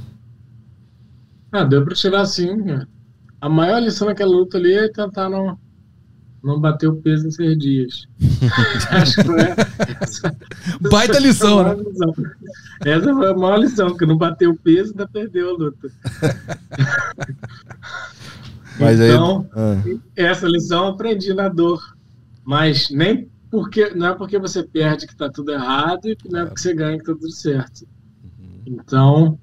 [1.50, 2.48] Ah, deu para tirar sim.
[3.40, 5.58] A maior lição daquela luta ali é tentar não,
[6.42, 8.06] não bater o peso em seis dias.
[8.90, 9.56] Acho que é.
[10.88, 11.74] Baita lição, né?
[11.74, 12.14] Lição.
[12.84, 15.88] Essa foi a maior lição, que não bateu o peso ainda perdeu a luta.
[18.78, 20.00] Mas então, aí, ah.
[20.16, 21.80] essa lição eu aprendi na dor.
[22.44, 26.46] Mas nem porque não é porque você perde que está tudo errado e não é
[26.46, 27.86] porque você ganha que está tudo certo.
[28.66, 29.38] Então,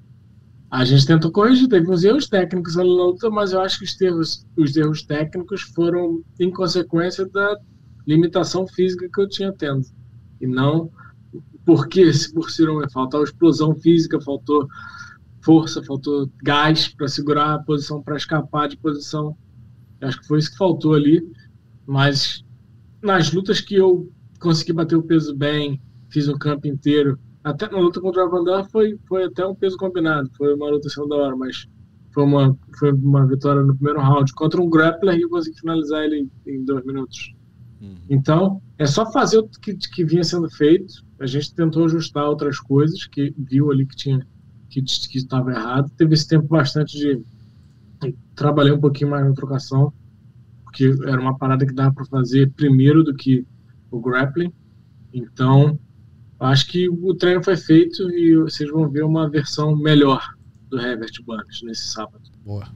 [0.70, 3.84] a gente tentou corrigir, teve uns erros técnicos ali na luta, mas eu acho que
[3.84, 7.58] os erros, os erros técnicos foram em consequência da
[8.06, 9.86] limitação física que eu tinha tendo.
[10.40, 10.90] E não
[11.64, 14.66] porque por ser uma faltou explosão física, faltou
[15.42, 19.36] força, faltou gás para segurar a posição, para escapar de posição.
[20.00, 21.22] Eu acho que foi isso que faltou ali.
[21.86, 22.44] Mas
[23.02, 27.78] nas lutas que eu consegui bater o peso bem, fiz o campo inteiro, até na
[27.78, 31.36] luta contra o Vandar foi, foi até um peso combinado, foi uma luta da hora,
[31.36, 31.66] mas
[32.12, 34.32] foi uma, foi uma vitória no primeiro round.
[34.34, 37.34] Contra um grappler e eu consegui finalizar ele em, em dois minutos.
[37.80, 37.96] Uhum.
[38.10, 40.92] Então, é só fazer o que, que vinha sendo feito.
[41.18, 44.26] A gente tentou ajustar outras coisas que viu ali que tinha
[44.70, 45.90] que estava errado.
[45.96, 47.22] Teve esse tempo bastante de
[48.34, 49.92] trabalhei um pouquinho mais na trocação,
[50.64, 53.46] porque era uma parada que dava para fazer primeiro do que
[53.90, 54.52] o grappling.
[55.12, 55.78] Então,
[56.40, 60.34] Acho que o treino foi feito e vocês vão ver uma versão melhor
[60.70, 62.22] do Herbert Banks nesse sábado.
[62.42, 62.66] Boa.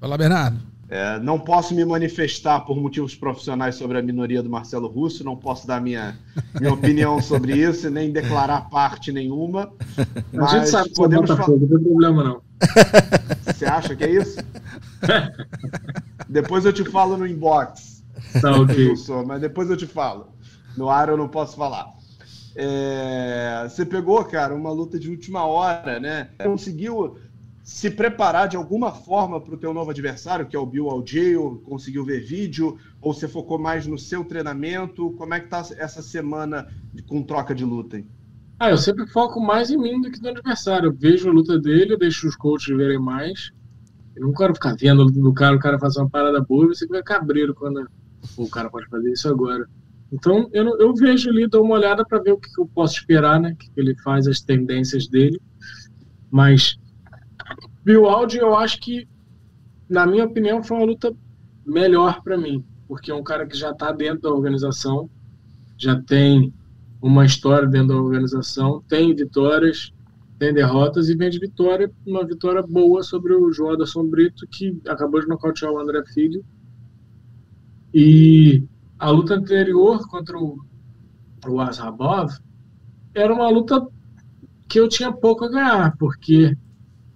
[0.00, 0.58] Vai lá, Bernardo.
[0.88, 5.36] É, não posso me manifestar por motivos profissionais sobre a minoria do Marcelo Russo, não
[5.36, 6.16] posso dar minha,
[6.60, 9.72] minha opinião sobre isso, nem declarar parte nenhuma.
[10.38, 11.48] a gente sabe que podemos falar.
[11.48, 12.42] Não tem problema, não.
[13.44, 14.38] Você acha que é isso?
[16.28, 18.04] depois eu te falo no inbox.
[18.40, 18.94] Tá, ok.
[19.26, 20.28] Mas depois eu te falo.
[20.76, 21.96] No ar eu não posso falar.
[22.54, 26.28] É, você pegou, cara, uma luta de última hora, né?
[26.42, 27.18] Conseguiu
[27.66, 31.60] se preparar de alguma forma para o teu novo adversário, que é o Bill Algeo,
[31.64, 35.10] conseguiu ver vídeo, ou você focou mais no seu treinamento?
[35.14, 36.68] Como é que tá essa semana
[37.08, 37.98] com troca de luta?
[37.98, 38.08] Hein?
[38.60, 40.90] Ah, eu sempre foco mais em mim do que no adversário.
[40.90, 43.50] Eu vejo a luta dele, eu deixo os coaches verem mais.
[44.14, 46.68] Eu não quero ficar vendo a luta do cara, o cara fazer uma parada boa
[46.68, 47.84] você fica cabreiro quando
[48.36, 49.68] o cara pode fazer isso agora.
[50.12, 52.94] Então, eu, eu vejo ali, dou uma olhada para ver o que, que, eu posso
[52.94, 53.50] esperar, né?
[53.50, 55.40] O que, que, ele faz, as tendências dele.
[56.30, 56.78] Mas,
[57.86, 59.06] Bill Aldi, eu acho que,
[59.88, 61.14] na minha opinião, foi uma luta
[61.64, 65.08] melhor para mim, porque é um cara que já está dentro da organização,
[65.78, 66.52] já tem
[67.00, 69.92] uma história dentro da organização, tem vitórias,
[70.36, 74.76] tem derrotas e vem de vitória, uma vitória boa sobre o João Anderson Brito, que
[74.88, 76.44] acabou de nocautear o André Filho.
[77.94, 78.64] E
[78.98, 80.58] a luta anterior contra o,
[81.46, 82.32] o Azhabov
[83.14, 83.80] era uma luta
[84.68, 86.52] que eu tinha pouco a ganhar, porque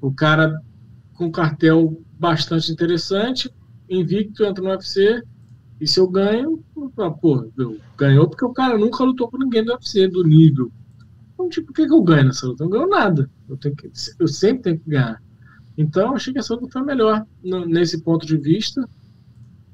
[0.00, 0.60] o cara
[1.14, 3.50] com cartel bastante interessante,
[3.88, 5.22] invicto, entra no UFC,
[5.80, 6.62] e se eu ganho,
[7.20, 10.70] pô, eu, ganhou porque o cara nunca lutou com ninguém do UFC, do nível.
[11.32, 12.64] Então, tipo, por que, que eu ganho nessa luta?
[12.64, 13.30] Eu não ganho nada.
[13.48, 15.22] Eu, tenho que, eu sempre tenho que ganhar.
[15.76, 18.86] Então, eu achei que essa luta foi melhor no, nesse ponto de vista.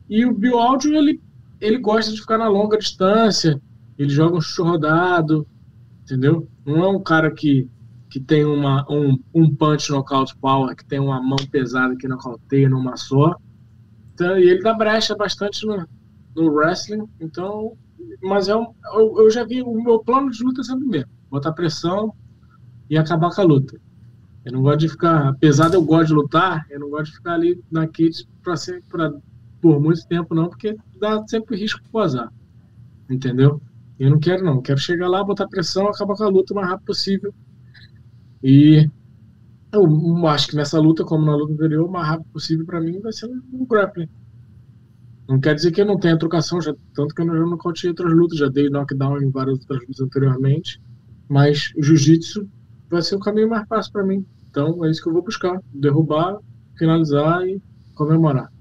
[0.08, 1.20] E o Bill Audio, ele
[1.60, 3.60] ele gosta de ficar na longa distância,
[3.98, 5.46] ele joga um chute rodado,
[6.02, 6.48] entendeu?
[6.64, 7.68] Não é um cara que,
[8.08, 12.68] que tem uma, um, um punch knockout power, que tem uma mão pesada que nocauteia
[12.68, 13.34] numa só.
[14.14, 15.86] Então, e ele dá brecha bastante no,
[16.34, 17.76] no wrestling, então.
[18.22, 21.10] Mas é um, eu, eu já vi, o meu plano de luta é sempre mesmo:
[21.30, 22.14] botar pressão
[22.88, 23.78] e acabar com a luta.
[24.44, 27.16] Eu não gosto de ficar, apesar de eu gosto de lutar, eu não gosto de
[27.16, 29.12] ficar ali na kit para ser para
[29.60, 32.32] por muito tempo, não, porque dá sempre risco pro azar.
[33.10, 33.60] Entendeu?
[33.98, 34.54] Eu não quero, não.
[34.56, 37.34] Eu quero chegar lá, botar pressão, acabar com a luta o mais rápido possível.
[38.42, 38.88] E
[39.72, 43.01] eu acho que nessa luta, como na luta anterior, o mais rápido possível para mim
[43.01, 44.09] vai ser um grappling.
[45.29, 48.12] Não quer dizer que eu não tenha trocação, já, tanto que eu já nocauteei outras
[48.12, 50.81] lutas, já dei knockdown em várias outras lutas anteriormente,
[51.29, 52.49] mas o jiu-jitsu
[52.88, 54.25] vai ser o caminho mais fácil para mim.
[54.49, 56.38] Então é isso que eu vou buscar: derrubar,
[56.79, 57.61] finalizar e
[57.94, 58.53] comemorar.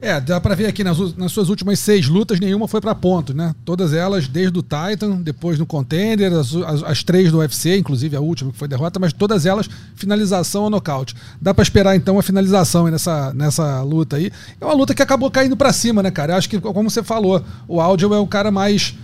[0.00, 3.34] É, dá pra ver aqui nas, nas suas últimas seis lutas, nenhuma foi para ponto,
[3.34, 3.52] né?
[3.64, 8.14] Todas elas, desde o Titan, depois no Contender, as, as, as, três do UFC, inclusive
[8.14, 11.16] a última que foi derrota, mas todas elas finalização ou nocaute.
[11.40, 14.30] Dá para esperar então a finalização nessa, nessa luta aí.
[14.60, 16.34] É uma luta que acabou caindo para cima, né, cara?
[16.34, 18.94] Eu acho que, como você falou, o Audio é o cara mais.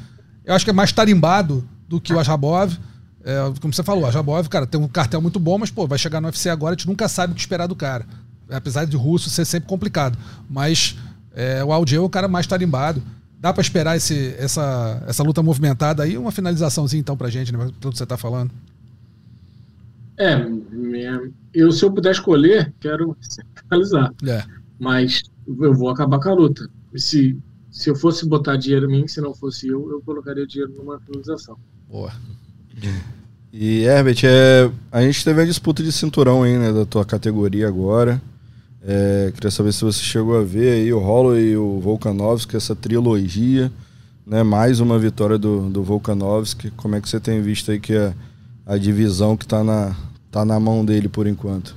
[0.44, 2.72] Eu acho que é mais tarimbado do que o Ajabov.
[3.24, 5.98] É, como você falou, o Ajabov, cara, tem um cartel muito bom, mas, pô, vai
[5.98, 8.06] chegar no UFC agora, a gente nunca sabe o que esperar do cara
[8.50, 10.18] apesar de russo ser sempre complicado.
[10.48, 10.96] Mas
[11.34, 13.02] é, o Aldier é o cara mais tarimbado.
[13.40, 16.16] Dá para esperar esse, essa, essa luta movimentada aí?
[16.16, 17.58] Uma finalizaçãozinha então pra gente, né?
[17.78, 18.50] Pelo que você tá falando.
[20.16, 20.46] É,
[21.52, 23.16] eu se eu puder escolher, quero
[23.62, 24.12] finalizar.
[24.26, 24.44] É.
[24.78, 26.68] Mas eu vou acabar com a luta.
[26.96, 27.36] Se,
[27.70, 30.98] se eu fosse botar dinheiro em mim, se não fosse eu, eu colocaria dinheiro numa
[31.00, 31.58] finalização.
[31.90, 32.12] Boa.
[33.52, 37.68] E Herbert, é, a gente teve a disputa de cinturão aí, né, da tua categoria
[37.68, 38.22] agora.
[38.86, 42.76] É, queria saber se você chegou a ver aí o Holloway e o Volkanovski, essa
[42.76, 43.72] trilogia,
[44.26, 44.42] né?
[44.42, 46.70] Mais uma vitória do, do Volkanovski.
[46.72, 48.14] Como é que você tem visto aí que é
[48.66, 49.96] a divisão que está na,
[50.30, 51.74] tá na mão dele por enquanto?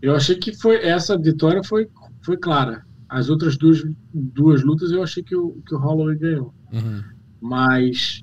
[0.00, 1.88] Eu achei que foi essa vitória foi,
[2.22, 2.84] foi clara.
[3.08, 6.54] As outras duas, duas lutas eu achei que o, que o Holloway ganhou.
[6.72, 7.02] Uhum.
[7.40, 8.22] Mas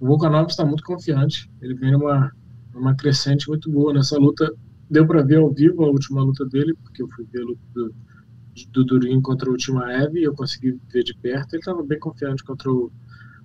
[0.00, 1.50] o Volkanovski está muito confiante.
[1.60, 2.32] Ele vem numa,
[2.72, 4.50] numa crescente muito boa nessa luta
[4.92, 7.60] deu para ver ao vivo a última luta dele, porque eu fui ver a luta
[7.74, 7.94] do,
[8.70, 11.54] do Durinho contra a última Eve e eu consegui ver de perto.
[11.54, 12.92] Ele estava bem confiante contra o,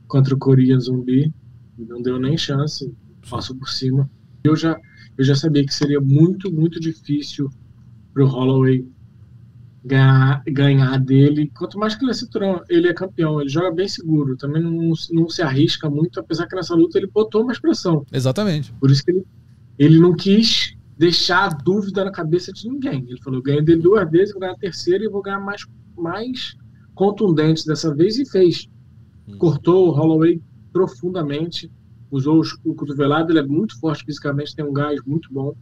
[0.07, 1.33] contra o Korean Zumbi,
[1.77, 2.93] não deu nem chance,
[3.29, 4.09] passou por cima.
[4.43, 4.77] Eu já,
[5.17, 7.49] eu já sabia que seria muito, muito difícil
[8.13, 8.85] para o Holloway
[9.85, 11.49] ganhar, ganhar dele.
[11.57, 14.91] Quanto mais que ele é cinturão, ele é campeão, ele joga bem seguro, também não,
[15.11, 18.05] não se arrisca muito, apesar que nessa luta ele botou uma expressão.
[18.11, 18.73] Exatamente.
[18.73, 19.23] Por isso que ele,
[19.79, 23.05] ele não quis deixar dúvida na cabeça de ninguém.
[23.07, 25.65] Ele falou: eu ganhei dele duas vezes, vou ganhar a terceira e vou ganhar mais,
[25.95, 26.55] mais
[26.95, 28.67] contundente dessa vez, e fez.
[29.27, 29.37] Hum.
[29.37, 30.41] Cortou o Holloway
[30.73, 31.71] profundamente,
[32.09, 35.55] usou o cotovelado, ele é muito forte fisicamente, tem um gás muito bom.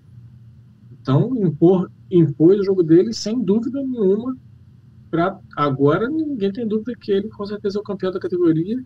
[0.92, 4.36] Então, impor, impôs o jogo dele sem dúvida nenhuma.
[5.12, 8.84] Pra, agora, ninguém tem dúvida que ele, com certeza, é o campeão da categoria.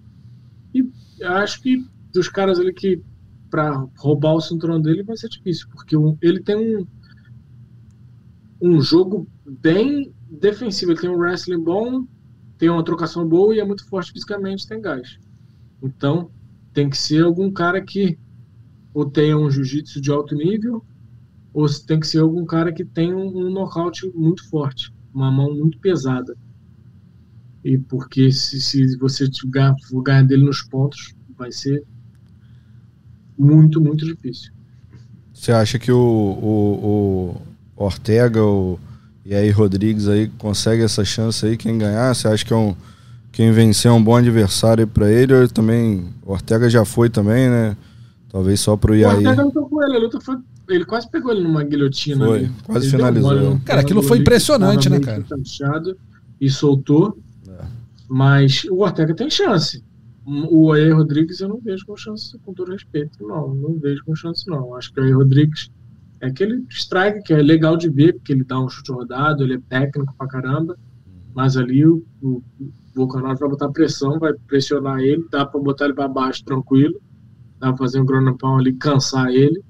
[0.73, 0.87] E
[1.23, 1.83] acho que
[2.13, 3.01] dos caras ali que
[3.49, 6.87] para roubar o cinturão dele vai ser difícil, porque ele tem um,
[8.61, 10.91] um jogo bem defensivo.
[10.91, 12.05] Ele tem um wrestling bom,
[12.57, 15.17] tem uma trocação boa e é muito forte fisicamente, tem gás.
[15.81, 16.29] Então,
[16.73, 18.17] tem que ser algum cara que
[18.93, 20.83] ou tenha um jiu-jitsu de alto nível,
[21.53, 25.53] ou tem que ser algum cara que tem um, um nocaute muito forte, uma mão
[25.53, 26.35] muito pesada.
[27.63, 31.83] E porque se, se você ganhar, ganhar dele nos pontos, vai ser
[33.39, 34.51] muito, muito difícil.
[35.33, 37.41] Você acha que o, o,
[37.77, 38.77] o Ortega o,
[39.25, 42.13] e aí Rodrigues aí consegue essa chance aí, quem ganhar?
[42.13, 42.75] Você acha que é um,
[43.31, 45.33] quem vencer é um bom adversário para ele?
[45.33, 47.77] Ou também, o Ortega já foi também, né?
[48.29, 49.13] Talvez só pro Iaí.
[49.13, 50.35] O Ortega lutou com ele, a luta foi
[50.67, 52.25] ele quase pegou ele numa guilhotina.
[52.25, 52.51] Foi, ali.
[52.63, 53.59] quase ele finalizou.
[53.65, 55.25] cara, aquilo foi impressionante, né, cara?
[56.39, 57.17] E soltou.
[57.47, 57.65] É.
[58.07, 59.83] Mas o Ortega tem chance.
[60.49, 63.53] O Ayer Rodrigues eu não vejo com chance, com todo respeito, não.
[63.53, 64.75] Não vejo com chance, não.
[64.75, 65.71] Acho que o Ayer Rodrigues
[66.21, 69.55] é aquele strike que é legal de ver, porque ele dá um chute rodado, ele
[69.55, 70.77] é técnico pra caramba,
[71.33, 72.43] mas ali o, o,
[72.95, 76.99] o vai botar pressão, vai pressionar ele, dá pra botar ele pra baixo tranquilo,
[77.57, 78.05] dá pra fazer um
[78.37, 79.63] pound ali, cansar ele.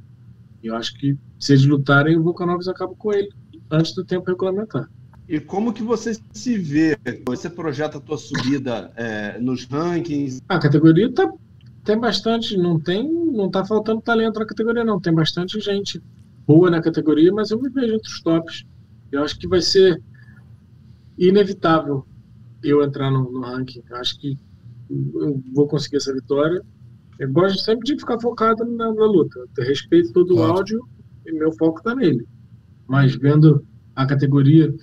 [0.62, 3.30] E eu acho que se eles lutarem, o Volkanovs acaba com ele
[3.72, 4.90] antes do tempo regulamentar.
[5.30, 6.98] E como que você se vê?
[7.28, 10.42] Você projeta a tua subida é, nos rankings?
[10.50, 11.32] A categoria tá,
[11.84, 16.02] tem bastante, não tem, não tá faltando talento na categoria não, tem bastante gente
[16.48, 18.66] boa na categoria, mas eu me vejo entre os tops.
[19.12, 20.02] Eu acho que vai ser
[21.16, 22.08] inevitável
[22.64, 23.84] eu entrar no, no ranking.
[23.88, 24.36] Eu acho que
[24.90, 26.60] eu vou conseguir essa vitória.
[27.20, 29.40] Eu gosto sempre de ficar focado na, na luta.
[29.56, 30.84] Eu respeito todo o áudio
[31.24, 32.26] e meu foco está nele.
[32.88, 33.64] Mas vendo
[33.96, 34.74] a categoria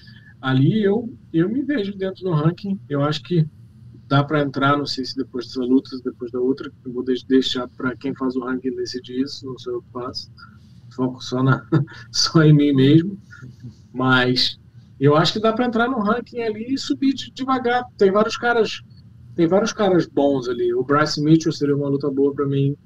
[0.46, 2.78] ali eu, eu me vejo dentro do ranking.
[2.88, 3.44] Eu acho que
[4.06, 7.66] dá para entrar, não sei se depois dessa luta, depois da outra, eu vou deixar
[7.70, 10.30] para quem faz o ranking decidir isso, não sou eu que faço.
[10.94, 11.66] Foco só, na,
[12.12, 13.20] só em mim mesmo.
[13.92, 14.56] Mas
[15.00, 17.84] eu acho que dá para entrar no ranking ali e subir devagar.
[17.98, 18.84] Tem vários caras,
[19.34, 20.72] tem vários caras bons ali.
[20.72, 22.76] O Bryce Mitchell seria uma luta boa para mim.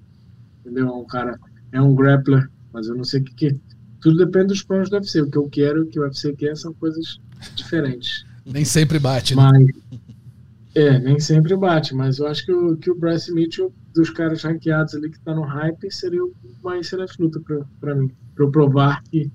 [0.61, 0.89] Entendeu?
[0.89, 1.39] É um cara,
[1.73, 3.61] é um grappler, mas eu não sei o que, que
[4.01, 5.21] tudo depende dos planos do UFC.
[5.21, 7.21] O que eu quero, o que o UFC quer são coisas
[7.55, 8.25] diferentes.
[8.45, 9.43] Nem sempre bate, né?
[9.43, 10.01] Mas,
[10.75, 14.43] é, nem sempre bate, mas eu acho que o, que o Bryce Mitchell, dos caras
[14.43, 16.21] ranqueados ali que tá no hype, seria
[16.63, 17.41] uma excelente luta
[17.81, 18.11] para mim.
[18.35, 19.31] Pra eu provar que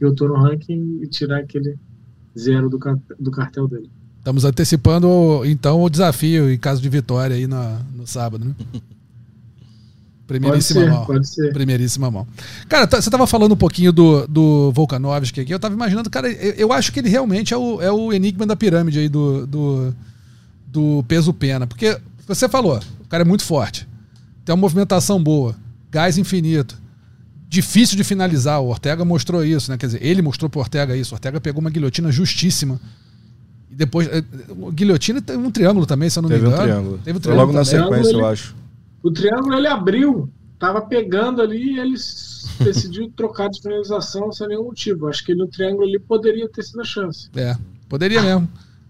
[0.00, 1.76] eu tô no ranking e tirar aquele
[2.38, 2.78] zero do,
[3.18, 3.90] do cartel dele.
[4.18, 8.54] Estamos antecipando, então, o desafio em caso de vitória aí no, no sábado, né?
[10.30, 11.06] Primeiríssima pode ser, mão.
[11.06, 11.52] Pode ser.
[11.52, 12.26] Primeiríssima mão.
[12.68, 15.52] Cara, tá, você estava falando um pouquinho do, do Volkanovski aqui.
[15.52, 18.46] Eu estava imaginando, cara, eu, eu, acho que ele realmente é o, é o enigma
[18.46, 19.94] da pirâmide aí do, do,
[20.68, 21.66] do peso-pena.
[21.66, 23.88] Porque você falou, o cara é muito forte,
[24.44, 25.56] tem uma movimentação boa,
[25.90, 26.78] gás infinito.
[27.48, 29.76] Difícil de finalizar, o Ortega mostrou isso, né?
[29.76, 31.12] Quer dizer, ele mostrou pro Ortega isso.
[31.12, 32.80] O Ortega pegou uma guilhotina justíssima.
[33.68, 34.08] E depois.
[34.50, 36.68] O guilhotina teve um triângulo também, se eu não Teve me um engano.
[36.68, 36.98] triângulo.
[37.04, 37.80] Teve um Foi logo na também.
[37.82, 38.59] sequência, Ele- eu acho.
[39.02, 40.28] O triângulo ele abriu,
[40.58, 41.96] tava pegando ali e ele
[42.62, 45.08] decidiu trocar de finalização sem nenhum motivo.
[45.08, 47.28] Acho que no triângulo ali poderia ter sido a chance.
[47.34, 47.56] É,
[47.88, 48.48] poderia mesmo.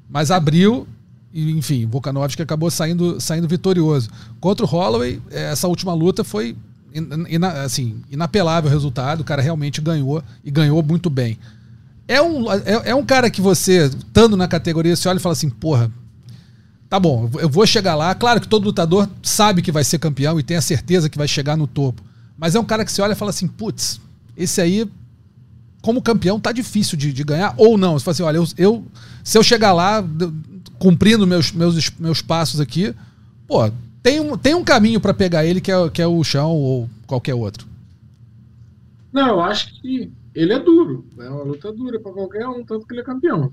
[0.09, 0.87] Mas abriu
[1.33, 4.11] e, enfim, Volkanovski acabou saindo, saindo vitorioso.
[4.41, 6.57] Contra o Holloway, eh, essa última luta foi
[6.93, 9.21] ina- assim, inapelável o resultado.
[9.21, 11.39] O cara realmente ganhou e ganhou muito bem.
[12.09, 15.33] É um, é, é um cara que você, estando na categoria, você olha e fala
[15.35, 15.93] assim, porra,
[16.91, 18.15] tá bom, eu vou- chegar lá.
[18.15, 21.29] Claro que todo lutador sabe que vai ser campeão e tem a certeza que vai
[21.29, 22.03] chegar no topo.
[22.37, 24.01] Mas é um cara que você olha e fala assim, putz,
[24.37, 24.87] esse aí
[25.81, 27.99] como campeão tá difícil de, de ganhar ou não.
[27.99, 28.85] Você fala assim, olha, eu, eu-
[29.25, 30.05] se eu chegar lá
[30.79, 32.95] cumprindo meus, meus, meus passos aqui,
[33.47, 33.71] pô,
[34.03, 36.91] tem um, tem um caminho para pegar ele que é, que é o chão ou
[37.07, 37.67] qualquer outro.
[39.13, 41.05] Não, eu acho que ele é duro.
[41.19, 43.53] É uma luta dura para qualquer um, tanto que ele é campeão.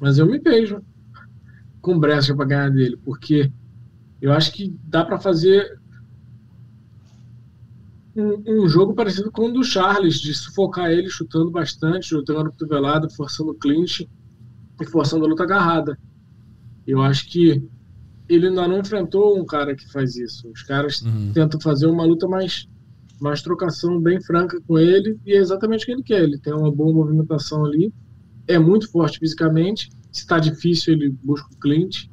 [0.00, 0.80] Mas eu me vejo
[1.86, 3.48] com brecha para ganhar dele, porque
[4.20, 5.78] eu acho que dá para fazer
[8.16, 13.08] um, um jogo parecido com o do Charles, de sufocar ele chutando bastante, jogando cotovelado,
[13.08, 14.10] forçando o clinch
[14.80, 15.96] e forçando a luta agarrada.
[16.84, 17.62] Eu acho que
[18.28, 20.50] ele ainda não enfrentou um cara que faz isso.
[20.50, 22.66] Os caras tentam fazer uma luta mais,
[23.20, 26.24] mais trocação bem franca com ele e é exatamente o que ele quer.
[26.24, 27.94] Ele tem uma boa movimentação ali,
[28.48, 29.88] é muito forte fisicamente.
[30.12, 32.10] Se está difícil, ele busca o clinch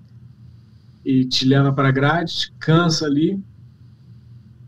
[1.05, 3.39] e te leva para a grade, te cansa ali.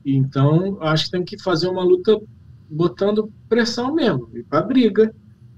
[0.06, 2.20] Então, acho que tem que fazer uma luta
[2.70, 5.14] botando pressão mesmo, e para briga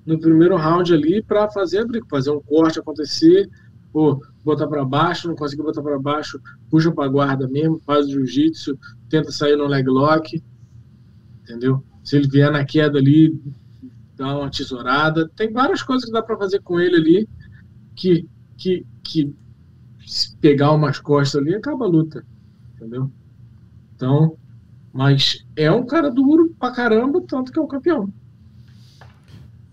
[0.05, 3.49] no primeiro round ali para fazer a briga, fazer um corte acontecer,
[3.93, 6.39] ou botar para baixo, não conseguir botar para baixo,
[6.69, 8.77] puxa para guarda mesmo, faz o jiu-jitsu,
[9.09, 10.41] tenta sair no leg lock,
[11.41, 11.83] entendeu?
[12.03, 13.37] Se ele vier na queda ali,
[14.15, 17.29] dá uma tesourada, tem várias coisas que dá para fazer com ele ali
[17.97, 19.35] que que que
[20.39, 22.23] pegar umas costas ali acaba a luta,
[22.75, 23.11] entendeu?
[23.95, 24.37] Então,
[24.93, 28.09] mas é um cara duro pra caramba, tanto que é o campeão.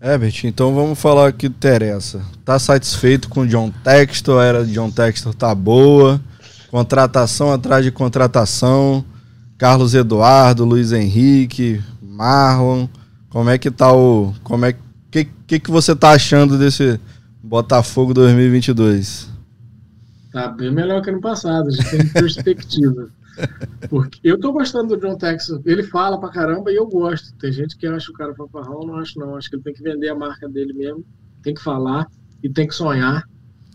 [0.01, 2.21] É, então vamos falar o que interessa.
[2.43, 4.41] Tá satisfeito com o John Textor?
[4.41, 6.21] A era de John Textor tá boa.
[6.69, 9.05] Contratação atrás de contratação.
[9.57, 12.87] Carlos Eduardo, Luiz Henrique, Marlon.
[13.29, 14.33] Como é que tá o.
[14.43, 14.75] Como é
[15.09, 16.99] que, que, que você tá achando desse
[17.45, 19.29] Botafogo 2022?
[20.33, 23.09] Tá bem melhor que ano passado, a gente tem perspectiva.
[23.87, 25.61] Porque eu tô gostando do John Texas.
[25.63, 27.35] Ele fala pra caramba e eu gosto.
[27.35, 29.35] Tem gente que acha o cara fanfarrão, não acho não.
[29.35, 31.05] Acho que ele tem que vender a marca dele mesmo.
[31.43, 32.07] Tem que falar
[32.41, 33.29] e tem que sonhar.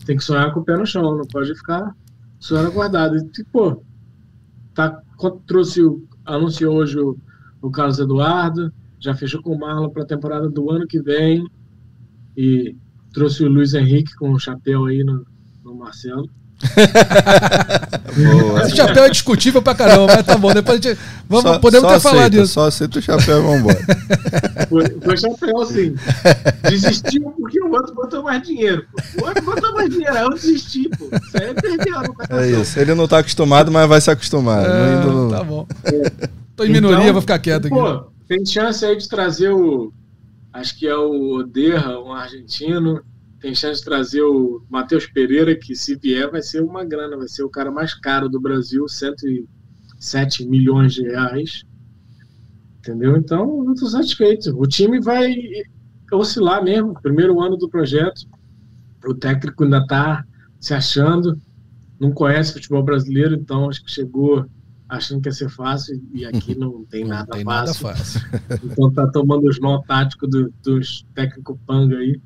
[0.05, 1.95] Tem que sonhar com o pé no chão, não pode ficar
[2.39, 3.15] sonhando acordado.
[3.15, 3.81] E, pô,
[4.73, 5.01] tá,
[5.47, 7.17] trouxe o, anunciou hoje o,
[7.61, 11.47] o Carlos Eduardo, já fechou com o Marlon pra temporada do ano que vem.
[12.35, 12.75] E
[13.13, 15.25] trouxe o Luiz Henrique com o chapéu aí no,
[15.63, 16.29] no Marcelo.
[18.65, 20.53] Esse chapéu é discutível pra caramba, mas tá bom.
[20.53, 20.99] Depois a gente.
[21.27, 22.53] Vamos, Só- podemos só ter falado aceita, disso.
[22.53, 23.79] Só aceita o chapéu e vambora.
[24.69, 25.95] Foi, foi chapéu, sim.
[26.69, 28.85] Desistiu porque o outro botou mais dinheiro.
[28.91, 29.23] pô.
[29.23, 31.05] O outro botou mais dinheiro, aí eu desisti, pô.
[31.05, 32.41] Isso aí é perder a.
[32.41, 32.79] É isso.
[32.79, 34.63] Ele não tá acostumado, mas vai se acostumar.
[34.63, 35.65] É, indo tá bom.
[36.55, 37.75] Tô em minoria, Então, vou ficar quieto aqui.
[37.75, 39.91] Pô, tem chance aí de trazer o.
[40.53, 43.01] Acho que é o Oderra, um argentino.
[43.39, 47.27] Tem chance de trazer o Matheus Pereira, que se vier vai ser uma grana, vai
[47.27, 51.63] ser o cara mais caro do Brasil, 107 milhões de reais.
[52.79, 53.15] Entendeu?
[53.15, 54.55] Então, eu tô satisfeito.
[54.59, 55.33] O time vai
[56.11, 56.93] oscilar mesmo.
[57.01, 58.21] Primeiro ano do projeto.
[59.05, 60.25] O técnico ainda tá
[60.59, 61.39] se achando.
[61.99, 64.45] Não conhece futebol brasileiro, então acho que chegou
[64.97, 67.87] achando que ia ser fácil e aqui não tem Não nada tem fácil.
[67.87, 68.21] nada fácil.
[68.63, 72.19] Então tá tomando os nó táticos do- dos técnicos panga aí.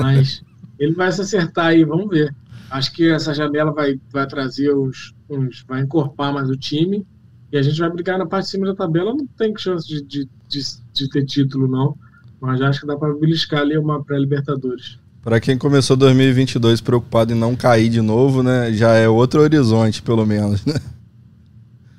[0.00, 0.42] Mas
[0.78, 2.34] ele vai se acertar aí, vamos ver.
[2.70, 5.64] Acho que essa janela vai, vai trazer os, uns.
[5.68, 7.06] vai encorpar mais o time.
[7.50, 9.14] E a gente vai brigar na parte de cima da tabela.
[9.14, 10.60] Não tem chance de, de, de,
[10.92, 11.96] de ter título, não.
[12.40, 14.98] Mas acho que dá para beliscar ali uma pré-Libertadores.
[15.22, 18.72] Para quem começou 2022 preocupado em não cair de novo, né?
[18.72, 20.74] Já é outro horizonte, pelo menos, né?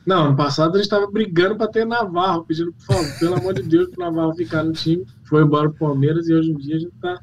[0.10, 3.54] Não, ano passado a gente estava brigando para ter Navarro, pedindo, por favor, pelo amor
[3.54, 5.06] de Deus, para Navarro ficar no time.
[5.24, 7.22] Foi embora pro Palmeiras e hoje em dia a gente está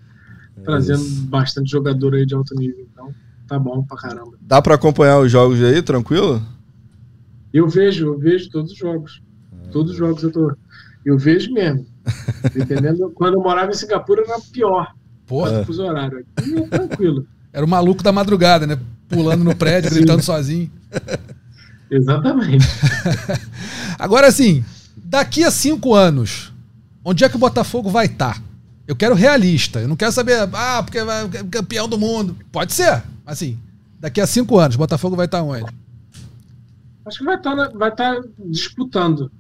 [0.57, 1.23] é trazendo isso.
[1.23, 2.87] bastante jogador aí de alto nível.
[2.89, 3.13] Então,
[3.49, 4.39] tá bom pra caramba.
[4.41, 6.41] Dá para acompanhar os jogos aí, tranquilo?
[7.53, 9.21] Eu vejo, eu vejo todos os jogos.
[9.65, 9.69] É.
[9.71, 10.55] Todos os jogos eu tô.
[11.05, 11.85] Eu vejo mesmo.
[12.55, 14.95] Dependendo, quando eu morava em Singapura era pior.
[15.27, 15.67] Porra.
[15.69, 16.23] Os horários.
[16.37, 17.27] Aqui é tranquilo.
[17.53, 18.79] Era o maluco da madrugada, né?
[19.09, 20.71] Pulando no prédio, gritando sozinho.
[21.91, 22.67] Exatamente.
[23.99, 24.65] Agora, assim,
[24.97, 26.53] daqui a cinco anos,
[27.05, 28.35] onde é que o Botafogo vai estar?
[28.35, 28.43] Tá?
[28.87, 29.81] Eu quero realista.
[29.81, 32.37] Eu não quero saber, ah, porque vai campeão do mundo.
[32.53, 33.03] Pode ser.
[33.25, 33.59] Assim,
[33.99, 35.67] daqui a cinco anos, o Botafogo vai estar tá onde?
[37.05, 39.31] Acho que vai estar, tá vai estar disputando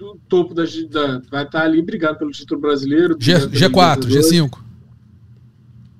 [0.00, 3.16] o topo da, da, Vai estar ali brigando pelo título brasileiro.
[3.18, 4.58] G, G4, G5.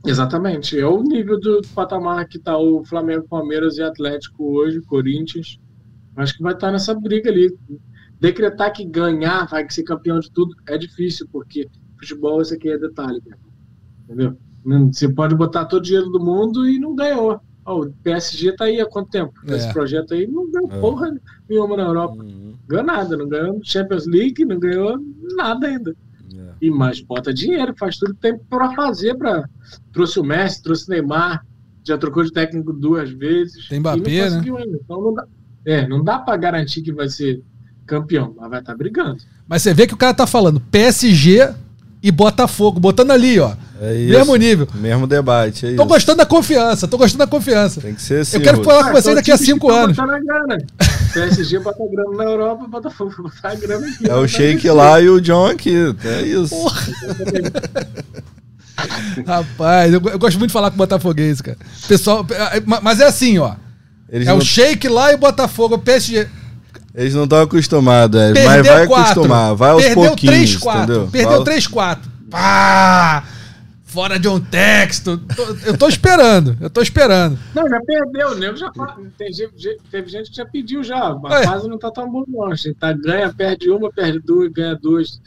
[0.05, 0.79] Exatamente.
[0.79, 5.59] É o nível do patamar que está o Flamengo, Palmeiras e Atlético hoje, Corinthians.
[6.17, 7.55] Acho que vai estar nessa briga ali.
[8.21, 12.79] Decretar que ganhar, vai ser campeão de tudo, é difícil, porque futebol isso aqui é
[12.79, 13.21] detalhe,
[14.05, 14.37] entendeu?
[14.93, 17.41] Você pode botar todo o dinheiro do mundo e não ganhou.
[17.65, 19.33] Oh, o PSG tá aí há quanto tempo?
[19.47, 19.57] É.
[19.57, 20.81] Esse projeto aí não ganhou é.
[20.81, 21.15] porra
[21.49, 22.23] nenhuma na Europa.
[22.23, 22.55] Uhum.
[22.67, 24.99] Ganhou nada, não ganhou Champions League, não ganhou
[25.37, 25.97] nada ainda.
[26.35, 26.55] É.
[26.61, 29.15] E mais bota dinheiro, faz tudo que tem para fazer.
[29.17, 29.49] Pra...
[29.93, 31.47] Trouxe o Messi, trouxe o Neymar,
[31.85, 33.69] já trocou de técnico duas vezes.
[33.69, 34.37] Tem Mbappé, né?
[34.39, 34.79] Ainda.
[34.83, 35.27] Então não dá,
[35.65, 37.43] é, não dá para garantir que vai ser
[37.87, 39.19] campeão, mas vai estar tá brigando.
[39.47, 41.53] Mas você vê que o cara tá falando PSG
[42.03, 43.55] e Botafogo, botando ali, ó.
[43.81, 44.69] É isso, mesmo nível.
[44.75, 45.67] Mesmo debate.
[45.67, 45.87] É tô isso.
[45.87, 47.81] gostando da confiança, tô gostando da confiança.
[47.81, 48.37] Tem que ser assim.
[48.37, 49.97] Eu quero falar com vocês daqui a cinco anos.
[51.13, 54.11] PSG bota grana na Europa, Botafogo botar grana aqui.
[54.11, 55.75] É o Shake lá e o John aqui.
[56.05, 56.55] É isso.
[59.27, 61.59] Rapaz, eu, eu, gosto muito de falar com o Botafoguense, cara.
[61.87, 62.27] Pessoal,
[62.83, 63.55] mas é assim, ó.
[64.13, 64.39] Eles é não...
[64.39, 66.29] o Shake lá e o Botafogo, o PSG.
[66.95, 70.83] Eles não estão acostumados, é, mas vai quatro, acostumar, vai aos perdeu pouquinhos, 3, 4,
[70.83, 71.09] entendeu?
[71.11, 72.11] Perdeu 3, 4.
[72.31, 73.25] Pá!
[73.85, 75.21] Fora de um texto.
[75.65, 77.39] Eu tô esperando, eu tô esperando.
[77.55, 78.55] Não, já perdeu, né?
[78.57, 78.71] Já,
[79.17, 79.51] teve,
[79.91, 80.99] teve gente que já pediu já.
[80.99, 81.45] A é.
[81.45, 82.53] fase não tá tão boa, não.
[82.53, 85.21] A gente tá, ganha, perde uma, perde duas, ganha duas.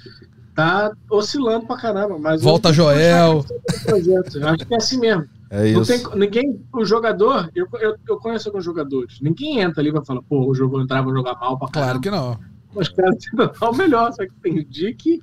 [0.56, 2.18] Tá oscilando pra caramba.
[2.18, 3.46] Mas Volta Joel.
[3.88, 5.26] Eu acho que é assim mesmo.
[5.50, 5.86] É isso.
[5.86, 10.04] Tem, ninguém, o jogador, eu, eu, eu, conheço alguns jogadores, ninguém entra ali e vai
[10.04, 12.00] falar, pô, o jogo entrar, vou jogar mal pra caramba.
[12.00, 12.40] Claro que não.
[12.74, 15.22] Os caras tentam dar o melhor, só que tem dia que.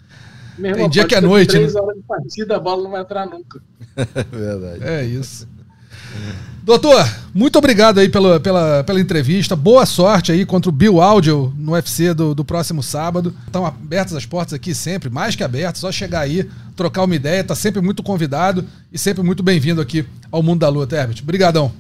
[0.61, 1.51] Tem dia que é noite.
[1.51, 1.81] Três né?
[1.81, 3.61] horas de partida, a bola não vai entrar nunca.
[4.31, 4.85] Verdade.
[4.85, 5.49] É isso.
[6.65, 7.05] Doutor,
[7.35, 9.57] muito obrigado aí pela, pela, pela entrevista.
[9.57, 13.35] Boa sorte aí contra o Bill Audio no UFC do, do próximo sábado.
[13.47, 15.81] Estão abertas as portas aqui sempre, mais que abertas.
[15.81, 17.43] Só chegar aí, trocar uma ideia.
[17.43, 21.19] Tá sempre muito convidado e sempre muito bem-vindo aqui ao Mundo da Luta, Herbert.
[21.21, 21.73] Obrigadão.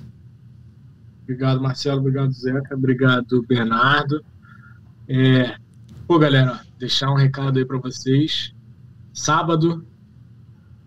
[1.22, 2.00] Obrigado, Marcelo.
[2.00, 2.74] Obrigado, Zeca.
[2.74, 4.24] Obrigado, Bernardo.
[5.08, 5.54] É...
[6.08, 8.52] Pô, galera, deixar um recado aí para vocês.
[9.14, 9.86] Sábado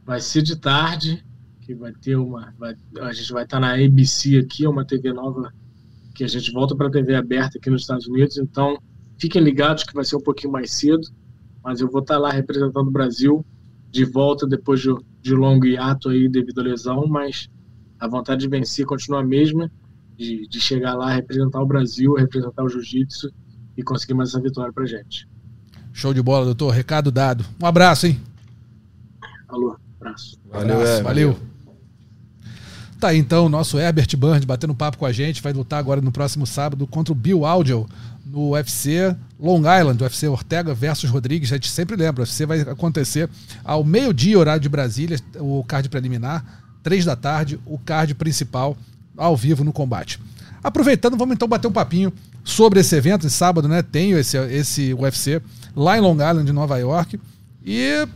[0.05, 1.23] vai ser de tarde
[1.65, 2.53] que vai ter uma.
[2.59, 5.51] Vai, a gente vai estar na ABC aqui, é uma TV nova
[6.13, 8.37] que a gente volta para a TV aberta aqui nos Estados Unidos.
[8.37, 8.77] Então,
[9.17, 11.01] fiquem ligados que vai ser um pouquinho mais cedo,
[11.63, 13.43] mas eu vou estar lá representando o Brasil
[13.89, 17.49] de volta depois de, de longo hiato aí devido à lesão, mas
[17.99, 19.71] a vontade de vencer continua a mesma,
[20.15, 23.31] de, de chegar lá, representar o Brasil, representar o Jiu-Jitsu
[23.75, 25.27] e conseguir mais essa vitória pra gente.
[25.91, 26.71] Show de bola, doutor.
[26.71, 27.43] Recado dado.
[27.61, 28.19] Um abraço, hein?
[29.47, 30.37] Alô, abraço.
[30.45, 31.31] Valeu, abraço, é, valeu.
[31.31, 31.54] valeu.
[32.99, 35.41] Tá aí então o nosso Herbert Burns batendo papo com a gente.
[35.41, 37.87] Vai lutar agora no próximo sábado contra o Bill Audio
[38.25, 41.51] no UFC Long Island, UFC Ortega versus Rodrigues.
[41.51, 43.29] A gente sempre lembra, o UFC vai acontecer
[43.63, 46.43] ao meio-dia, horário de Brasília, o card preliminar,
[46.81, 48.77] três da tarde, o card principal
[49.17, 50.19] ao vivo no combate.
[50.63, 52.11] Aproveitando, vamos então bater um papinho
[52.43, 53.27] sobre esse evento.
[53.27, 53.83] Em sábado, né?
[53.83, 55.41] Tenho esse, esse UFC
[55.75, 57.19] lá em Long Island, Nova York.
[57.63, 58.07] E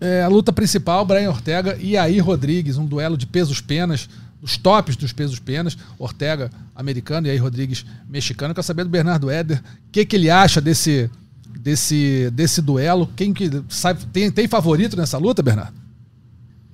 [0.00, 4.08] é, a luta principal, Brian Ortega e Aí Rodrigues, um duelo de pesos-penas,
[4.40, 5.76] os tops dos pesos-penas.
[5.98, 8.54] Ortega, americano, e aí Rodrigues, mexicano.
[8.54, 11.10] Quero saber do Bernardo Éder, o que, que ele acha desse,
[11.58, 13.08] desse, desse duelo.
[13.16, 15.76] Quem que sabe, tem, tem favorito nessa luta, Bernardo?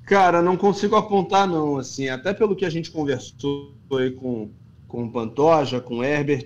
[0.05, 1.79] Cara, não consigo apontar, não.
[1.79, 4.51] Assim, até pelo que a gente conversou aí com,
[4.87, 6.45] com o Pantoja, com o Herbert,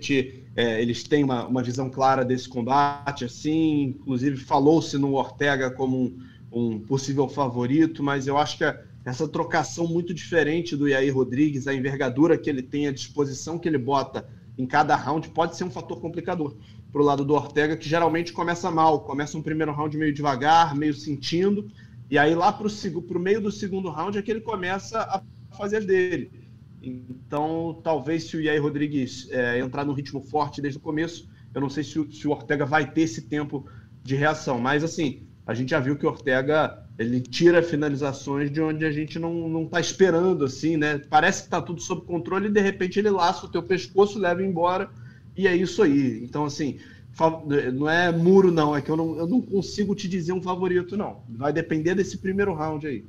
[0.55, 5.97] é, eles têm uma, uma visão clara desse combate, assim, inclusive falou-se no Ortega como
[5.97, 6.19] um,
[6.51, 8.65] um possível favorito, mas eu acho que
[9.05, 13.69] essa trocação muito diferente do Yair Rodrigues, a envergadura que ele tem, a disposição que
[13.69, 16.57] ele bota em cada round, pode ser um fator complicador
[16.93, 20.75] para o lado do Ortega, que geralmente começa mal, começa um primeiro round meio devagar,
[20.75, 21.71] meio sentindo,
[22.11, 25.23] E aí lá para o meio do segundo round é que ele começa a
[25.55, 26.31] fazer dele.
[26.83, 31.61] Então, talvez se o Yair Rodrigues é, entrar no ritmo forte desde o começo, eu
[31.61, 33.67] não sei se se o Ortega vai ter esse tempo
[34.03, 34.59] de reação.
[34.59, 38.93] Mas, assim, a gente já viu que o Ortega ele tira finalizações de onde a
[38.93, 41.01] gente não, não tá esperando, assim, né?
[41.09, 44.45] Parece que tá tudo sob controle e de repente ele laça o teu pescoço, leva
[44.45, 44.91] embora
[45.35, 46.23] e é isso aí.
[46.23, 46.79] Então, assim,
[47.73, 50.99] não é muro, não, é que eu não, eu não consigo te dizer um favorito,
[50.99, 51.23] não.
[51.31, 53.07] Vai depender desse primeiro round aí.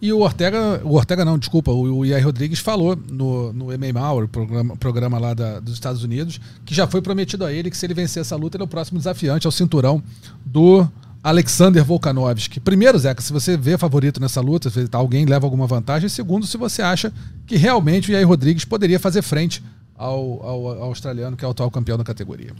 [0.00, 4.28] E o Ortega, o Ortega não, desculpa, o, Iair Rodrigues falou no, no MMA Hour,
[4.28, 7.86] programa, programa lá da, dos Estados Unidos, que já foi prometido a ele que se
[7.86, 10.00] ele vencer essa luta, ele é o próximo desafiante ao cinturão
[10.46, 10.86] do
[11.22, 12.58] Alexander Volkanovski.
[12.58, 16.08] Primeiro, Zeca, se você vê favorito nessa luta, se alguém leva alguma vantagem.
[16.08, 17.12] Segundo, se você acha
[17.46, 19.62] que realmente o Yair Rodrigues poderia fazer frente
[19.94, 22.50] ao, ao, ao australiano, que é o atual campeão da categoria.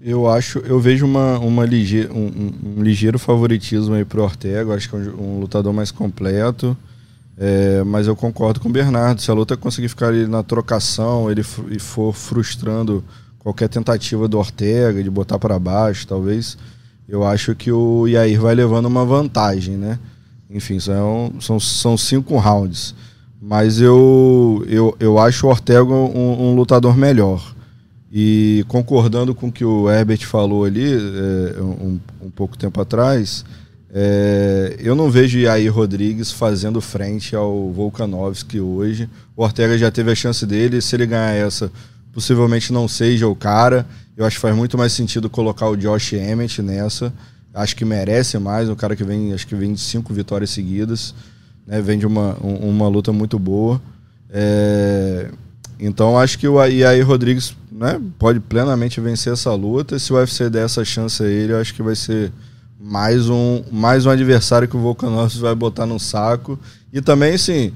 [0.00, 4.74] Eu acho, eu vejo uma, uma lige, um, um, um ligeiro favoritismo aí pro Ortega.
[4.74, 6.76] Acho que é um, um lutador mais completo.
[7.36, 9.20] É, mas eu concordo com o Bernardo.
[9.20, 13.02] Se a luta conseguir ficar ali na trocação, ele e for frustrando
[13.40, 16.56] qualquer tentativa do Ortega de botar para baixo, talvez
[17.08, 19.98] eu acho que o Yair vai levando uma vantagem, né?
[20.50, 22.94] Enfim, são, são, são cinco rounds.
[23.40, 27.54] Mas eu, eu, eu acho o Ortega um, um lutador melhor.
[28.10, 33.44] E concordando com o que o Herbert falou ali, é, um, um pouco tempo atrás,
[33.92, 39.08] é, eu não vejo Yair Rodrigues fazendo frente ao Volkanovski hoje.
[39.36, 41.70] O Ortega já teve a chance dele, se ele ganhar essa,
[42.12, 43.86] possivelmente não seja o cara.
[44.16, 47.12] Eu acho que faz muito mais sentido colocar o Josh Emmett nessa.
[47.52, 51.14] Acho que merece mais, um cara que vem, acho que vem de cinco vitórias seguidas,
[51.66, 51.80] né?
[51.80, 53.80] Vem de uma, um, uma luta muito boa.
[54.30, 55.30] É...
[55.78, 59.98] Então acho que o aí Rodrigues né, pode plenamente vencer essa luta.
[59.98, 62.32] Se o UFC der essa chance a ele, eu acho que vai ser
[62.80, 66.58] mais um, mais um adversário que o Volkanovski vai botar no saco.
[66.92, 67.72] E também, sim,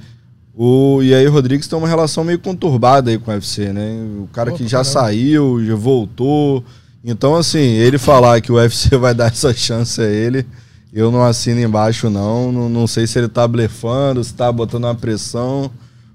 [0.60, 4.04] o e aí Rodrigues tem uma relação meio conturbada aí com o UFC, né?
[4.20, 4.90] O cara Opa, que já caramba.
[4.90, 6.64] saiu, já voltou.
[7.04, 10.44] Então, assim, ele falar que o UFC vai dar essa chance a ele,
[10.92, 12.50] eu não assino embaixo, não.
[12.50, 15.70] Não, não sei se ele tá blefando, se tá botando uma pressão,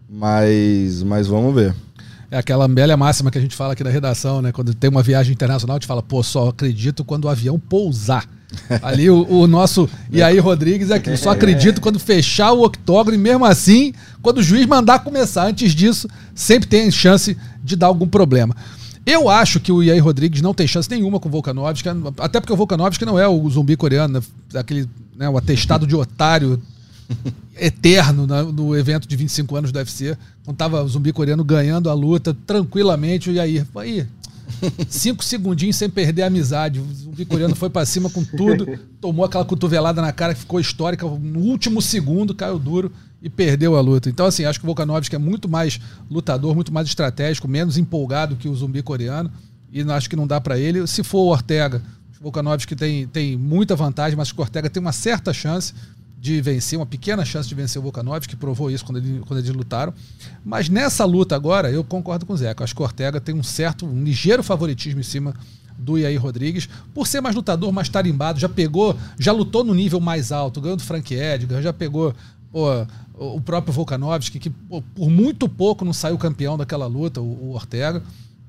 [0.10, 1.74] mas, mas vamos ver.
[2.34, 4.52] É aquela velha máxima que a gente fala aqui na redação, né?
[4.52, 8.28] Quando tem uma viagem internacional, a gente fala, pô, só acredito quando o avião pousar.
[8.82, 11.16] Ali o, o nosso e aí Rodrigues é aquilo.
[11.16, 15.46] Só acredito quando fechar o octógono e mesmo assim, quando o juiz mandar começar.
[15.46, 18.56] Antes disso, sempre tem chance de dar algum problema.
[19.06, 22.54] Eu acho que o Iair Rodrigues não tem chance nenhuma com o Volkanovski, até porque
[22.54, 24.60] o Volkanovski não é o zumbi coreano, né?
[24.60, 26.60] aquele, né, o atestado de otário
[27.56, 31.90] eterno né, no evento de 25 anos do UFC, quando tava o zumbi coreano ganhando
[31.90, 34.08] a luta tranquilamente, o Iair, aí,
[34.88, 36.80] Cinco segundinhos sem perder a amizade.
[36.80, 38.68] O zumbi coreano foi para cima com tudo,
[39.00, 41.06] tomou aquela cotovelada na cara que ficou histórica.
[41.06, 42.92] No último segundo caiu duro
[43.22, 44.10] e perdeu a luta.
[44.10, 48.36] Então, assim, acho que o Volkanovski é muito mais lutador, muito mais estratégico, menos empolgado
[48.36, 49.32] que o zumbi coreano.
[49.72, 50.86] E acho que não dá para ele.
[50.88, 51.82] Se for o Ortega,
[52.20, 55.74] o Volkanovski tem, tem muita vantagem, mas o Ortega tem uma certa chance
[56.24, 59.42] de vencer, uma pequena chance de vencer o Volkanovski, que provou isso quando, ele, quando
[59.42, 59.94] eles lutaram.
[60.42, 62.64] Mas nessa luta agora, eu concordo com o Zeca.
[62.64, 65.34] Acho que o Ortega tem um certo, um ligeiro favoritismo em cima
[65.78, 70.00] do Iair Rodrigues, por ser mais lutador, mais tarimbado, já pegou, já lutou no nível
[70.00, 72.16] mais alto, ganhou do Frank Edgar, já pegou
[72.50, 72.70] pô,
[73.16, 77.54] o próprio Volkanovski, que pô, por muito pouco não saiu campeão daquela luta, o, o,
[77.54, 78.02] Ortega.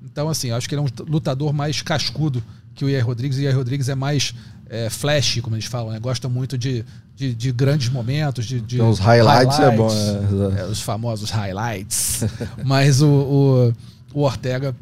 [0.05, 2.41] Então, assim, acho que ele é um lutador mais cascudo
[2.73, 4.33] que o Iair Rodrigues, o Iair Rodrigues é mais
[4.75, 6.01] é, flash, como eles falam, né?
[6.01, 10.57] Gosta muito de, de, de, grandes momentos, de, de então, os highlights, highlights, é bom.
[10.57, 10.61] É.
[10.63, 12.25] É, os famosos highlights.
[12.65, 13.73] Mas o, o,
[14.13, 14.75] o, Ortega,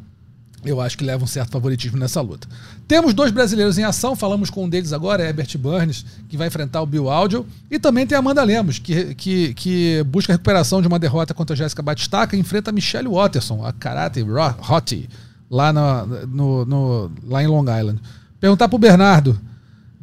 [0.64, 2.48] eu acho que leva um certo favoritismo nessa luta.
[2.88, 6.80] Temos dois brasileiros em ação, falamos com um deles agora, Herbert Burns, que vai enfrentar
[6.80, 10.80] o Bill Audio, e também tem a Amanda Lemos, que, que, que busca a recuperação
[10.80, 14.24] de uma derrota contra a Jéssica Batistaca e enfrenta a Michelle Watterson, a Karate
[14.70, 15.06] Hottie,
[15.50, 18.00] lá, no, no, lá em Long Island.
[18.40, 19.38] Perguntar para o Bernardo,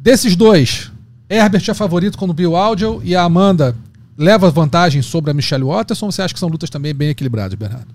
[0.00, 0.90] desses dois,
[1.28, 3.76] Herbert é favorito com o Bill Audio e a Amanda
[4.16, 7.54] leva vantagem sobre a Michelle Watterson ou você acha que são lutas também bem equilibradas,
[7.54, 7.94] Bernardo?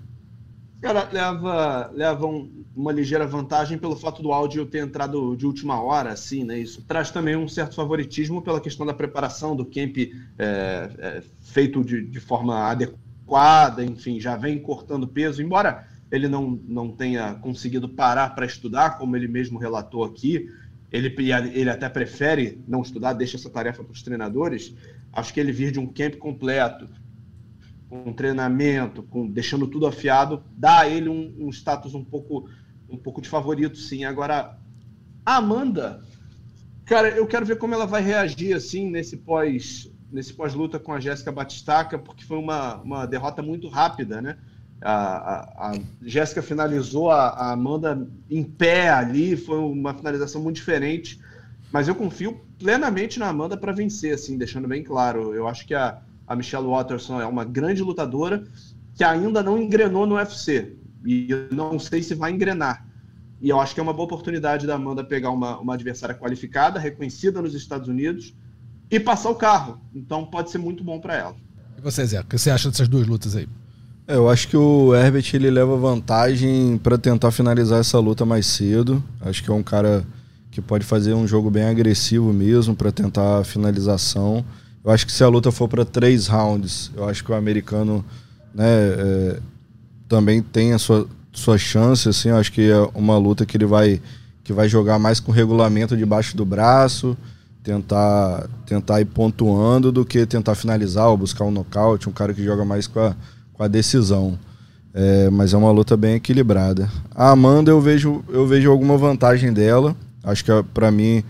[0.80, 5.82] Cara, leva, leva um, uma ligeira vantagem pelo fato do áudio ter entrado de última
[5.82, 6.58] hora, assim, né?
[6.58, 11.82] Isso traz também um certo favoritismo pela questão da preparação do camp é, é, feito
[11.82, 17.88] de, de forma adequada, enfim, já vem cortando peso, embora ele não, não tenha conseguido
[17.88, 20.48] parar para estudar, como ele mesmo relatou aqui,
[20.90, 21.14] ele,
[21.54, 24.74] ele até prefere não estudar, deixa essa tarefa para os treinadores.
[25.12, 26.88] Acho que ele vir de um camp completo,
[27.88, 32.48] com treinamento, com deixando tudo afiado, dá a ele um, um status um pouco,
[32.88, 34.04] um pouco de favorito, sim.
[34.04, 34.58] Agora,
[35.24, 36.02] a Amanda,
[36.84, 41.00] cara, eu quero ver como ela vai reagir assim nesse pós nesse pós-luta com a
[41.00, 44.38] Jéssica Batistaca, porque foi uma, uma derrota muito rápida, né?
[44.82, 50.56] A, a, a Jéssica finalizou a, a, Amanda em pé ali, foi uma finalização muito
[50.56, 51.20] diferente,
[51.72, 55.34] mas eu confio plenamente na Amanda para vencer, assim, deixando bem claro.
[55.34, 58.44] Eu acho que a, a Michelle Watterson é uma grande lutadora
[58.94, 62.86] que ainda não engrenou no UFC, e eu não sei se vai engrenar.
[63.40, 66.80] E eu acho que é uma boa oportunidade da Amanda pegar uma, uma adversária qualificada,
[66.80, 68.34] reconhecida nos Estados Unidos,
[68.90, 69.80] e passar o carro.
[69.94, 71.36] Então pode ser muito bom para ela.
[71.76, 73.46] E você, Zé, o que você acha dessas duas lutas aí?
[74.08, 78.46] É, eu acho que o Herbert ele leva vantagem para tentar finalizar essa luta mais
[78.46, 79.02] cedo.
[79.20, 80.04] Acho que é um cara
[80.50, 84.44] que pode fazer um jogo bem agressivo mesmo para tentar a finalização.
[84.84, 88.04] Eu acho que se a luta for para três rounds, eu acho que o americano
[88.54, 89.40] né, é,
[90.08, 92.08] também tem a sua, sua chance.
[92.08, 94.00] Assim, eu acho que é uma luta que ele vai,
[94.44, 97.16] que vai jogar mais com regulamento debaixo do braço
[97.64, 102.44] tentar tentar ir pontuando do que tentar finalizar ou buscar um nocaute, um cara que
[102.44, 103.16] joga mais com a,
[103.56, 104.38] com a decisão.
[104.92, 106.90] É, mas é uma luta bem equilibrada.
[107.14, 109.96] A Amanda eu vejo eu vejo alguma vantagem dela.
[110.22, 111.22] Acho que é, para mim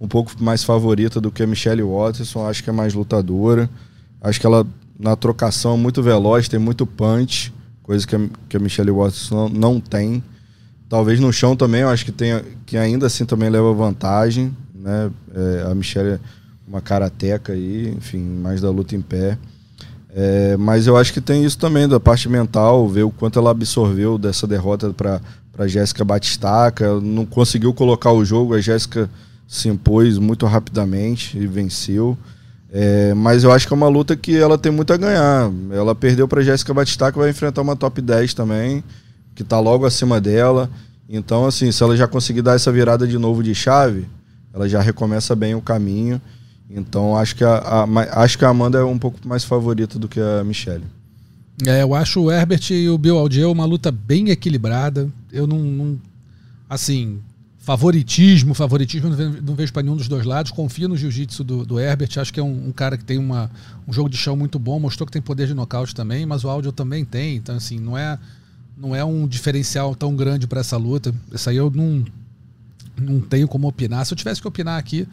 [0.00, 2.46] um pouco mais favorita do que a Michelle Watterson.
[2.46, 3.70] Acho que é mais lutadora.
[4.20, 4.66] Acho que ela
[4.98, 7.52] na trocação é muito veloz, tem muito punch,
[7.82, 10.22] coisa que a, que a Michelle Watterson não, não tem.
[10.88, 15.10] Talvez no chão também, eu acho que, tem, que ainda assim também leva vantagem né?
[15.32, 16.20] É, a Michelle é
[16.66, 19.38] uma karateca aí, enfim, mais da luta em pé.
[20.14, 23.50] É, mas eu acho que tem isso também da parte mental, ver o quanto ela
[23.50, 29.08] absorveu dessa derrota para Jéssica Batistaca, não conseguiu colocar o jogo, a Jéssica
[29.48, 32.16] se impôs muito rapidamente e venceu.
[32.70, 35.50] É, mas eu acho que é uma luta que ela tem muito a ganhar.
[35.70, 38.82] Ela perdeu para Jéssica Batistaca, vai enfrentar uma top 10 também,
[39.34, 40.70] que está logo acima dela.
[41.08, 44.06] Então, assim, se ela já conseguir dar essa virada de novo de chave,
[44.54, 46.20] ela já recomeça bem o caminho.
[46.74, 50.08] Então acho que a, a, acho que a Amanda é um pouco mais favorita do
[50.08, 50.84] que a Michelle.
[51.66, 55.08] É, eu acho o Herbert e o Bill Aldier uma luta bem equilibrada.
[55.30, 56.00] Eu não, não
[56.68, 57.20] assim,
[57.58, 60.50] favoritismo, favoritismo não vejo, não vejo para nenhum dos dois lados.
[60.50, 63.50] Confio no jiu-jitsu do, do, Herbert, acho que é um, um, cara que tem uma,
[63.86, 66.48] um jogo de chão muito bom, mostrou que tem poder de nocaute também, mas o
[66.48, 68.18] áudio também tem, então assim, não é
[68.76, 71.14] não é um diferencial tão grande para essa luta.
[71.32, 72.04] Essa aí eu não
[73.00, 74.04] não tenho como opinar.
[74.04, 75.06] Se eu tivesse que opinar aqui,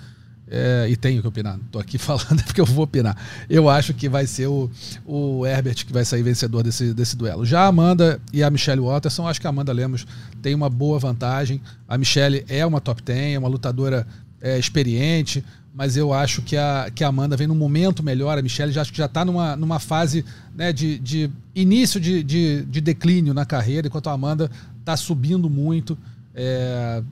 [0.51, 3.15] é, e tenho que opinar, estou aqui falando porque eu vou opinar.
[3.49, 4.69] Eu acho que vai ser o,
[5.05, 7.45] o Herbert que vai sair vencedor desse, desse duelo.
[7.45, 10.07] Já a Amanda e a Michelle Watterson, acho que a Amanda Lemos
[10.41, 11.61] tem uma boa vantagem.
[11.87, 14.07] A Michelle é uma top 10, é uma lutadora
[14.41, 15.43] é, experiente,
[15.73, 18.37] mas eu acho que a, que a Amanda vem num momento melhor.
[18.37, 20.25] A Michelle já acho que já está numa, numa fase
[20.55, 25.47] né, de, de início de, de, de declínio na carreira, enquanto a Amanda está subindo
[25.47, 25.95] muito.
[26.33, 27.03] É,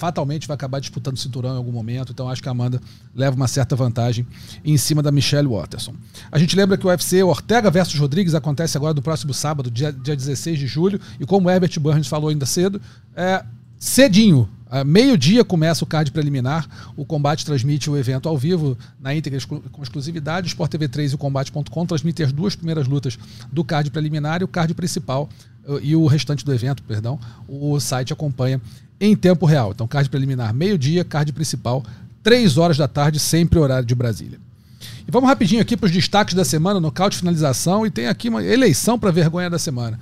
[0.00, 2.10] fatalmente vai acabar disputando o cinturão em algum momento.
[2.10, 2.80] Então acho que a Amanda
[3.14, 4.26] leva uma certa vantagem
[4.64, 5.94] em cima da Michelle Watterson.
[6.32, 9.92] A gente lembra que o UFC Ortega versus Rodrigues acontece agora no próximo sábado, dia,
[9.92, 10.98] dia 16 de julho.
[11.20, 12.80] E como o Herbert Burns falou ainda cedo,
[13.14, 13.44] é
[13.78, 14.48] cedinho.
[14.86, 16.66] Meio-dia começa o card preliminar.
[16.96, 19.38] O Combate transmite o evento ao vivo, na íntegra,
[19.72, 20.46] com exclusividade.
[20.46, 23.18] O Sport TV 3 e o Combate.com transmitem as duas primeiras lutas
[23.52, 25.28] do card preliminar e o card principal
[25.66, 27.18] eh, e o restante do evento, perdão.
[27.48, 28.60] O site acompanha
[29.00, 29.72] em tempo real.
[29.72, 31.82] Então, card preliminar meio-dia, card principal
[32.22, 34.38] 3 horas da tarde, sempre horário de Brasília.
[35.06, 38.44] E vamos rapidinho aqui para os destaques da semana, nocaute finalização, e tem aqui uma
[38.44, 39.98] eleição para vergonha da semana.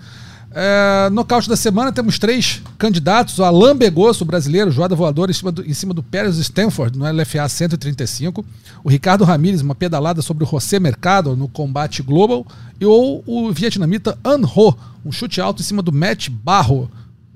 [0.50, 5.52] É, nocaute da semana temos três candidatos: o Alain Begosso, brasileiro, joada voadora em cima
[5.52, 8.44] do, em cima do Pérez Stanford no LFA 135.
[8.82, 12.46] O Ricardo Ramírez, uma pedalada sobre o José Mercado no combate global.
[12.80, 14.74] E ou o vietnamita An Ho,
[15.04, 16.90] um chute alto em cima do Matt Barro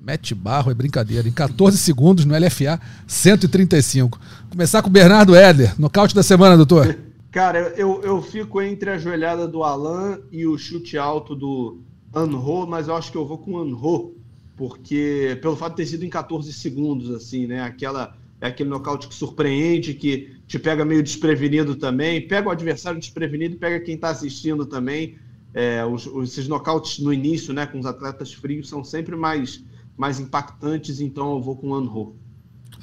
[0.04, 1.28] Mete barro é brincadeira.
[1.28, 4.18] Em 14 segundos no LFA 135.
[4.50, 5.78] Começar com o Bernardo Éder.
[5.80, 6.98] Nocaute da semana, doutor.
[7.30, 11.78] Cara, eu, eu fico entre a joelhada do Alan e o chute alto do
[12.12, 14.12] Anho, mas eu acho que eu vou com o Anho,
[14.56, 17.62] porque pelo fato de ter sido em 14 segundos, assim, né?
[17.62, 22.98] Aquela, é aquele nocaute que surpreende, que te pega meio desprevenido também, pega o adversário
[22.98, 25.16] desprevenido, pega quem está assistindo também.
[25.54, 29.62] É, os, esses nocautes no início, né, com os atletas frios, são sempre mais
[29.96, 32.16] mais impactantes, então eu vou com o Anho.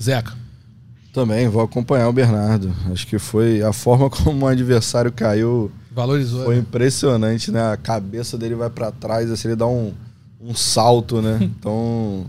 [0.01, 0.35] Zeca.
[1.11, 2.73] Também vou acompanhar o Bernardo.
[2.91, 5.71] Acho que foi a forma como o adversário caiu.
[5.91, 6.45] Valorizou.
[6.45, 6.61] Foi né?
[6.61, 7.71] impressionante, né?
[7.71, 9.93] A cabeça dele vai para trás, assim, ele dá um,
[10.39, 11.39] um salto, né?
[11.59, 12.25] Então,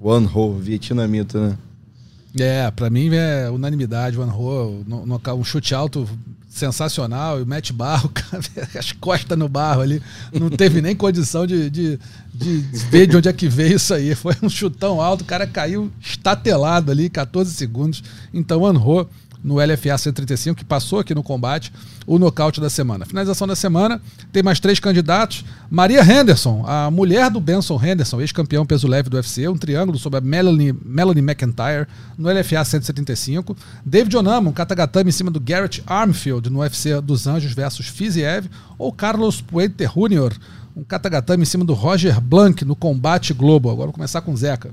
[0.00, 1.58] o Anho, vietnamita, né?
[2.38, 4.18] É, para mim é unanimidade.
[4.18, 6.06] O Anho, no, no, um chute alto
[6.58, 7.40] sensacional.
[7.40, 8.10] E mete barro,
[8.78, 10.02] as costas no barro ali.
[10.32, 11.98] Não teve nem condição de, de,
[12.34, 12.58] de,
[12.90, 14.14] ver de onde é que veio isso aí.
[14.14, 18.02] Foi um chutão alto, o cara caiu estatelado ali, 14 segundos.
[18.34, 19.08] Então, Anro,
[19.42, 21.72] no LFA 135, que passou aqui no combate,
[22.06, 23.04] o nocaute da semana.
[23.06, 24.00] Finalização da semana,
[24.32, 25.44] tem mais três candidatos.
[25.70, 30.18] Maria Henderson, a mulher do Benson Henderson, ex-campeão peso leve do UFC, um triângulo sobre
[30.18, 31.86] a Melanie, Melanie McIntyre
[32.16, 33.56] no LFA 175.
[33.84, 38.48] David Onama, um katagatame em cima do Garrett Armfield no UFC dos Anjos versus Fiziev.
[38.78, 40.36] Ou Carlos Puente Jr.,
[40.76, 43.70] um katagatame em cima do Roger Blanc no combate Globo.
[43.70, 44.70] Agora vou começar com Zeca.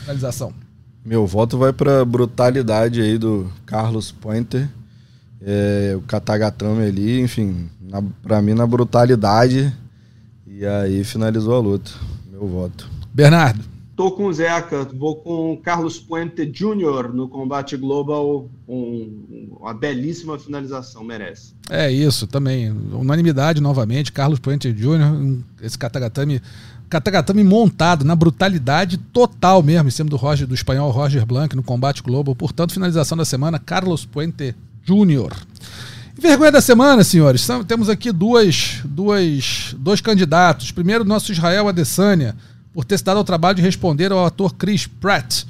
[0.00, 0.65] Finalização.
[1.06, 4.68] Meu voto vai para brutalidade aí do Carlos Pointer,
[5.40, 7.70] é, o Katagatame ali, enfim,
[8.24, 9.72] para mim na brutalidade.
[10.44, 11.92] E aí finalizou a luta.
[12.28, 12.90] Meu voto.
[13.14, 13.62] Bernardo.
[13.94, 17.14] Tô com o Zeca, vou com o Carlos Puente Jr.
[17.14, 18.50] no combate global.
[18.68, 21.54] Um, uma belíssima finalização, merece.
[21.70, 22.70] É isso, também.
[22.70, 24.12] Unanimidade novamente.
[24.12, 26.42] Carlos Puente Jr., esse Katagatame
[26.88, 31.62] Katagatame montado na brutalidade total mesmo, em cima do, Roger, do espanhol Roger Blanc no
[31.62, 32.34] combate global.
[32.34, 35.34] Portanto, finalização da semana, Carlos Puente Júnior.
[36.18, 37.46] Vergonha da semana, senhores.
[37.66, 40.70] Temos aqui duas, duas, dois candidatos.
[40.70, 42.36] Primeiro, nosso Israel Adesanya,
[42.72, 45.44] por ter se dado ao trabalho de responder ao ator Chris Pratt,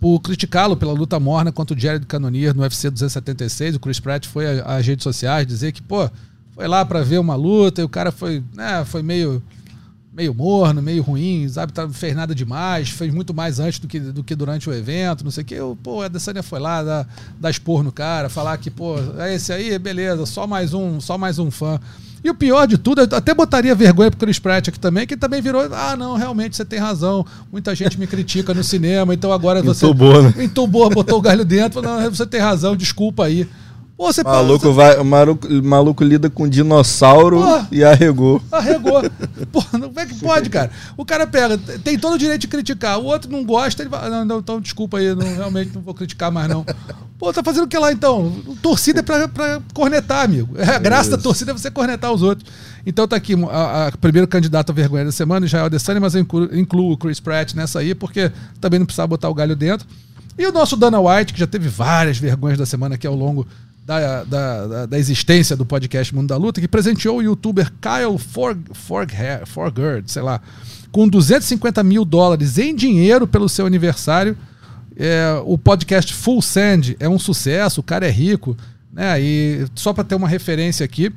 [0.00, 3.76] por criticá-lo pela luta morna contra o Jared Cannonier no UFC 276.
[3.76, 6.08] O Chris Pratt foi às redes sociais dizer que, pô,
[6.54, 9.42] foi lá para ver uma luta e o cara foi, né, foi meio
[10.16, 11.74] meio morno, meio ruim, sabe?
[11.74, 15.22] Tá, fez nada demais, fez muito mais antes do que, do que durante o evento,
[15.22, 15.54] não sei o que.
[15.54, 17.08] Eu, pô, a Adesanya foi lá dar,
[17.38, 21.18] dar expor no cara, falar que, pô, é esse aí, beleza, só mais um, só
[21.18, 21.78] mais um fã.
[22.24, 25.18] E o pior de tudo, eu até botaria vergonha pro Chris Pratt aqui também, que
[25.18, 27.24] também virou, ah, não, realmente você tem razão.
[27.52, 29.84] Muita gente me critica no cinema, então agora você.
[29.84, 30.34] Entubou, né?
[30.38, 33.46] Entubou, botou o galho dentro, não, você tem razão, desculpa aí.
[33.96, 37.42] Pô, você maluco, vai, maluco, maluco lida com dinossauro
[37.72, 38.42] e arregou.
[38.52, 39.02] Arregou.
[39.50, 40.70] Pô, como é que pode, cara?
[40.98, 42.98] O cara pega, tem todo o direito de criticar.
[42.98, 44.10] O outro não gosta, ele vai.
[44.10, 46.62] Não, não, então desculpa aí, não, realmente não vou criticar mais, não.
[47.18, 48.30] Pô, tá fazendo o que lá então?
[48.60, 50.54] Torcida é pra, pra cornetar, amigo.
[50.58, 51.16] É, a graça Isso.
[51.16, 52.46] da torcida é você cornetar os outros.
[52.84, 56.20] Então tá aqui, a, a primeiro candidato a vergonha da semana, Israel Adesanya, mas eu
[56.20, 58.30] incluo, incluo o Chris Pratt nessa aí, porque
[58.60, 59.88] também não precisava botar o galho dentro.
[60.38, 63.46] E o nosso Dana White, que já teve várias vergonhas da semana aqui ao longo
[63.86, 68.60] da, da, da, existência do podcast Mundo da Luta, que presenteou o youtuber Kyle Forg,
[69.46, 70.40] Forgerd, sei lá,
[70.90, 74.36] com 250 mil dólares em dinheiro pelo seu aniversário.
[74.96, 78.56] É, o podcast Full Send é um sucesso, o cara é rico.
[78.92, 79.20] Né?
[79.20, 81.12] E só para ter uma referência aqui,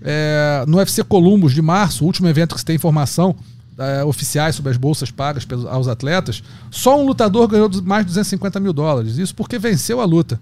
[0.00, 3.36] é, no UFC Columbus de março, o último evento que se tem informação
[3.76, 8.12] é, oficiais sobre as bolsas pagas pelos, aos atletas, só um lutador ganhou mais de
[8.12, 9.18] 250 mil dólares.
[9.18, 10.40] Isso porque venceu a luta.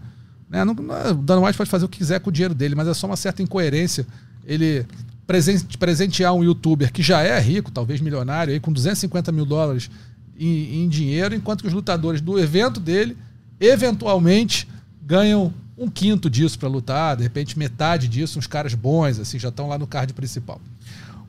[0.52, 0.62] Né?
[0.66, 2.86] Não, não, o Dana White pode fazer o que quiser com o dinheiro dele, mas
[2.86, 4.06] é só uma certa incoerência
[4.44, 4.84] ele
[5.26, 9.90] presente, presentear um youtuber que já é rico, talvez milionário, aí, com 250 mil dólares
[10.38, 13.16] em, em dinheiro, enquanto que os lutadores do evento dele,
[13.58, 14.68] eventualmente,
[15.00, 19.48] ganham um quinto disso para lutar, de repente metade disso, uns caras bons, assim, já
[19.48, 20.60] estão lá no card principal.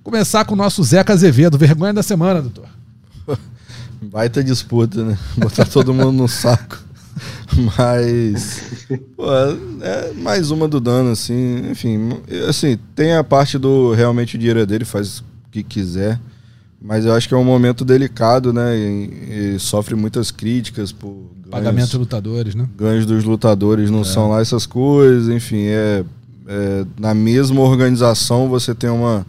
[0.03, 2.67] Começar com o nosso Zeca Azevedo, vergonha da semana, doutor.
[4.01, 5.17] Baita disputa, né?
[5.37, 6.83] Botar todo mundo no saco.
[7.77, 8.87] Mas.
[9.15, 9.25] Pô,
[9.81, 11.69] é mais uma do dano, assim.
[11.71, 12.09] Enfim,
[12.47, 16.19] assim, tem a parte do realmente o dinheiro é dele, faz o que quiser.
[16.81, 18.77] Mas eu acho que é um momento delicado, né?
[18.77, 21.09] E, e sofre muitas críticas por.
[21.09, 22.67] Ganhos, Pagamento de lutadores, né?
[22.75, 24.05] Ganhos dos lutadores não é.
[24.05, 26.03] são lá essas coisas, enfim, é,
[26.47, 29.25] é, Na mesma organização você tem uma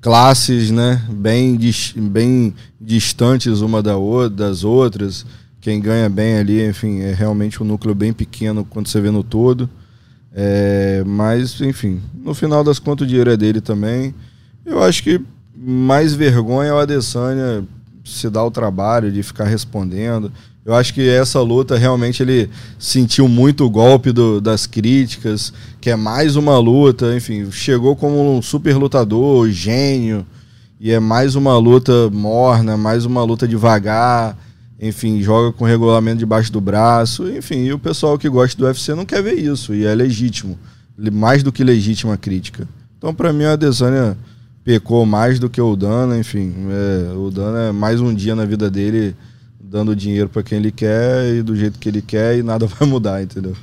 [0.00, 1.04] classes, né?
[1.10, 1.58] Bem,
[1.96, 3.94] bem distantes uma da
[4.30, 5.26] das outras
[5.66, 9.24] quem ganha bem ali, enfim, é realmente um núcleo bem pequeno quando você vê no
[9.24, 9.68] todo.
[10.32, 14.14] É, mas, enfim, no final das contas o dinheiro é dele também.
[14.64, 15.20] Eu acho que
[15.56, 17.64] mais vergonha é o Adesanya
[18.04, 20.30] se dar o trabalho de ficar respondendo.
[20.64, 22.48] Eu acho que essa luta realmente ele
[22.78, 28.36] sentiu muito o golpe do, das críticas, que é mais uma luta, enfim, chegou como
[28.36, 30.24] um super lutador, gênio,
[30.78, 34.45] e é mais uma luta morna, mais uma luta devagar
[34.80, 38.94] enfim, joga com regulamento debaixo do braço, enfim, e o pessoal que gosta do UFC
[38.94, 40.58] não quer ver isso, e é legítimo,
[41.12, 42.68] mais do que legítima a crítica.
[42.98, 44.16] Então, para mim, a Adesanya
[44.64, 48.44] pecou mais do que o Dana, enfim, é, o Dana é mais um dia na
[48.44, 49.14] vida dele
[49.66, 52.88] dando dinheiro para quem ele quer e do jeito que ele quer e nada vai
[52.88, 53.56] mudar, entendeu?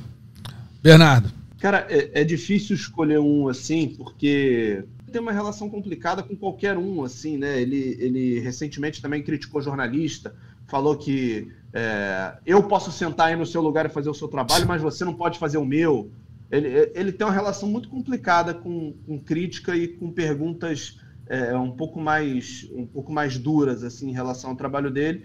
[0.82, 1.32] Bernardo.
[1.58, 7.02] Cara, é, é difícil escolher um assim, porque tem uma relação complicada com qualquer um,
[7.02, 7.60] assim, né?
[7.60, 10.34] Ele, ele recentemente também criticou jornalista,
[10.74, 14.66] falou que é, eu posso sentar aí no seu lugar e fazer o seu trabalho,
[14.66, 16.10] mas você não pode fazer o meu.
[16.50, 20.98] Ele, ele tem uma relação muito complicada com, com crítica e com perguntas
[21.28, 25.24] é, um pouco mais um pouco mais duras assim em relação ao trabalho dele.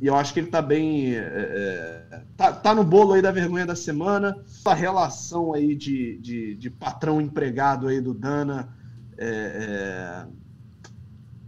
[0.00, 1.16] e eu acho que ele está bem.
[1.16, 4.34] É, é, tá, tá, no bolo aí da vergonha da semana.
[4.64, 8.74] A relação aí de, de, de patrão empregado aí do Dana.
[9.18, 10.41] É, é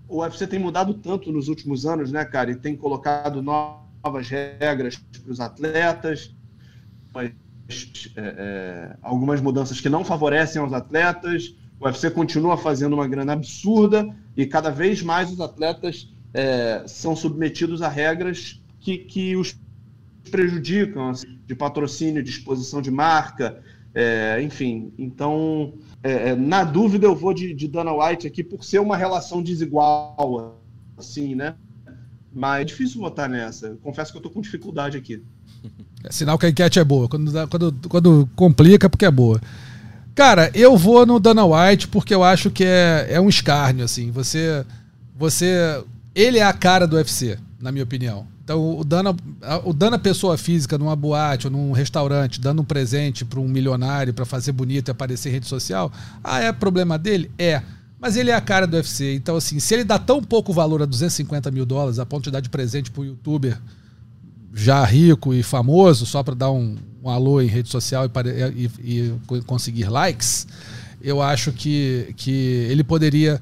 [0.08, 2.50] o UFC tem mudado tanto nos últimos anos, né, cara?
[2.50, 6.34] E tem colocado novas regras para os atletas,
[7.12, 7.32] mas,
[8.16, 11.54] é, é, algumas mudanças que não favorecem aos atletas.
[11.80, 17.16] O UFC continua fazendo uma grana absurda e cada vez mais os atletas é, são
[17.16, 19.56] submetidos a regras que, que os
[20.30, 23.62] prejudicam, assim, de patrocínio, de exposição de marca,
[23.94, 24.92] é, enfim.
[24.98, 25.74] Então,
[26.04, 29.42] é, é, na dúvida, eu vou de, de Dana White aqui por ser uma relação
[29.42, 30.60] desigual,
[30.98, 31.54] assim, né?
[32.30, 33.78] Mas é difícil votar nessa.
[33.82, 35.22] confesso que eu tô com dificuldade aqui.
[36.04, 37.08] É sinal que a enquete é boa.
[37.08, 39.40] Quando, quando, quando complica, porque é boa.
[40.14, 44.10] Cara, eu vou no Dana White porque eu acho que é, é um escárnio, assim.
[44.10, 44.62] Você.
[45.16, 45.82] Você.
[46.14, 48.26] Ele é a cara do UFC, na minha opinião.
[48.44, 49.16] Então, o Dana,
[49.64, 54.12] o Dana pessoa física numa boate ou num restaurante, dando um presente para um milionário
[54.12, 55.90] para fazer bonito e aparecer em rede social,
[56.22, 57.30] ah, é problema dele?
[57.38, 57.62] É.
[57.98, 59.14] Mas ele é a cara do UFC.
[59.14, 62.32] Então, assim, se ele dá tão pouco valor a 250 mil dólares a ponto de
[62.32, 63.58] dar de presente para o youtuber
[64.52, 69.14] já rico e famoso, só para dar um, um, alô em rede social e, e,
[69.32, 70.46] e, conseguir likes,
[71.00, 73.40] eu acho que, que ele poderia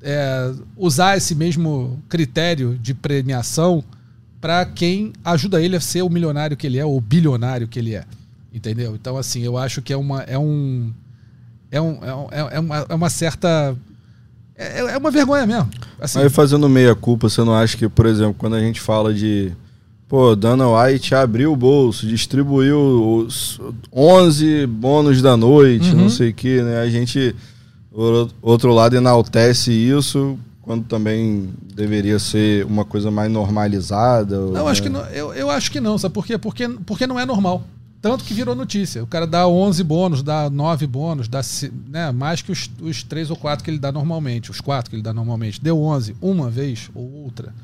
[0.00, 3.84] é, usar esse mesmo critério de premiação
[4.40, 7.78] para quem ajuda ele a ser o milionário que ele é, ou o bilionário que
[7.78, 8.04] ele é.
[8.52, 8.94] Entendeu?
[8.94, 10.22] Então, assim, eu acho que é uma.
[10.22, 10.92] É um.
[11.70, 11.98] É, um,
[12.30, 13.76] é, é, uma, é uma certa.
[14.56, 15.68] É, é uma vergonha mesmo.
[16.00, 16.18] Assim.
[16.18, 19.52] Aí fazendo meia culpa, você não acha que, por exemplo, quando a gente fala de.
[20.08, 23.60] Pô, Dana White abriu o bolso, distribuiu os
[23.92, 25.98] 11 bônus da noite, uhum.
[26.02, 26.80] não sei o que, né?
[26.80, 27.32] A gente,
[28.42, 34.38] outro lado, enaltece isso quando também deveria ser uma coisa mais normalizada?
[34.38, 34.70] Não, né?
[34.70, 36.36] acho que não, eu, eu acho que não, sabe por quê?
[36.36, 37.64] Porque, porque não é normal.
[38.02, 39.02] Tanto que virou notícia.
[39.02, 41.42] O cara dá 11 bônus, dá 9 bônus, dá
[41.88, 44.96] né, mais que os, os 3 ou 4 que ele dá normalmente, os 4 que
[44.96, 45.60] ele dá normalmente.
[45.62, 47.54] Deu 11 uma vez ou outra.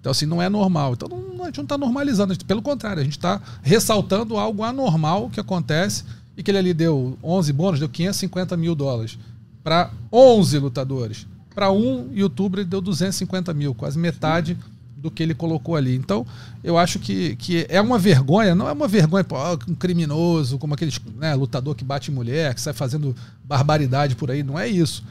[0.00, 0.94] Então, assim, não é normal.
[0.94, 2.34] Então, não, a gente não está normalizando.
[2.34, 6.04] Gente, pelo contrário, a gente está ressaltando algo anormal que acontece
[6.36, 9.16] e que ele ali deu 11 bônus, deu 550 mil dólares
[9.62, 11.26] para 11 lutadores.
[11.54, 14.58] Para um youtuber ele deu 250 mil, quase metade
[14.96, 15.94] do que ele colocou ali.
[15.94, 16.26] Então,
[16.62, 19.36] eu acho que, que é uma vergonha, não é uma vergonha, pô,
[19.68, 24.42] um criminoso, como aquele né, lutador que bate mulher, que sai fazendo barbaridade por aí,
[24.42, 25.04] não é isso.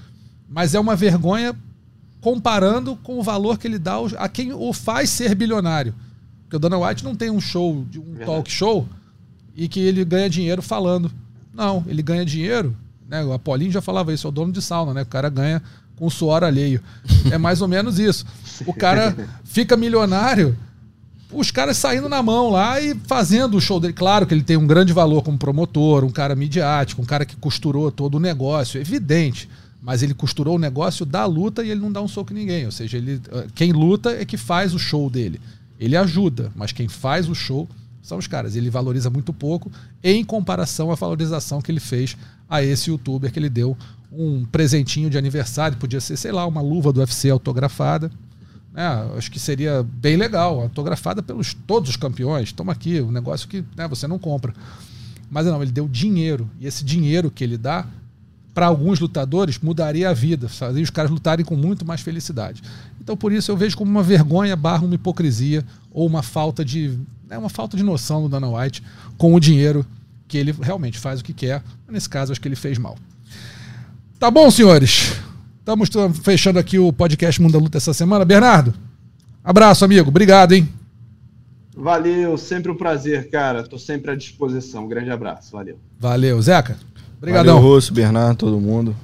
[0.49, 1.55] Mas é uma vergonha
[2.19, 5.93] comparando com o valor que ele dá a quem o faz ser bilionário.
[6.43, 8.87] Porque o Dana White não tem um show, um talk show,
[9.55, 11.11] e que ele ganha dinheiro falando.
[11.53, 12.75] Não, ele ganha dinheiro,
[13.07, 13.23] né?
[13.23, 15.03] O Apolinho já falava isso, é o dono de sauna, né?
[15.03, 15.61] O cara ganha
[15.95, 16.81] com suor alheio.
[17.31, 18.25] É mais ou menos isso.
[18.65, 20.57] O cara fica milionário,
[21.31, 23.93] os caras saindo na mão lá e fazendo o show dele.
[23.93, 27.35] Claro que ele tem um grande valor como promotor, um cara midiático, um cara que
[27.35, 29.49] costurou todo o negócio, evidente.
[29.81, 32.65] Mas ele costurou o negócio da luta e ele não dá um soco em ninguém.
[32.65, 33.19] Ou seja, ele,
[33.53, 35.41] quem luta é que faz o show dele.
[35.79, 37.67] Ele ajuda, mas quem faz o show
[38.01, 38.55] são os caras.
[38.55, 39.71] Ele valoriza muito pouco
[40.01, 42.15] em comparação à valorização que ele fez
[42.49, 43.75] a esse youtuber que ele deu
[44.15, 48.11] um presentinho de aniversário, podia ser, sei lá, uma luva do UFC autografada.
[48.73, 48.83] Né?
[49.17, 52.51] Acho que seria bem legal, autografada pelos todos os campeões.
[52.51, 54.53] Toma aqui, um negócio que né, você não compra.
[55.29, 56.49] Mas não, ele deu dinheiro.
[56.59, 57.87] E esse dinheiro que ele dá,
[58.53, 62.61] para alguns lutadores, mudaria a vida, fazia os caras lutarem com muito mais felicidade.
[63.01, 66.99] Então, por isso, eu vejo como uma vergonha barra uma hipocrisia ou uma falta de.
[67.27, 68.83] Né, uma falta de noção do Dana White
[69.17, 69.85] com o dinheiro
[70.27, 71.63] que ele realmente faz o que quer.
[71.87, 72.95] Nesse caso, acho que ele fez mal.
[74.19, 75.13] Tá bom, senhores?
[75.59, 75.89] Estamos
[76.23, 78.23] fechando aqui o podcast Mundo da Luta essa semana.
[78.25, 78.73] Bernardo,
[79.43, 80.09] abraço, amigo.
[80.09, 80.67] Obrigado, hein?
[81.75, 83.61] Valeu, sempre um prazer, cara.
[83.61, 84.85] Estou sempre à disposição.
[84.85, 85.51] Um grande abraço.
[85.51, 85.79] Valeu.
[85.99, 86.77] Valeu, Zeca.
[87.17, 87.55] Obrigadão.
[87.55, 88.95] Valeu, Russo, Bernardo, todo mundo.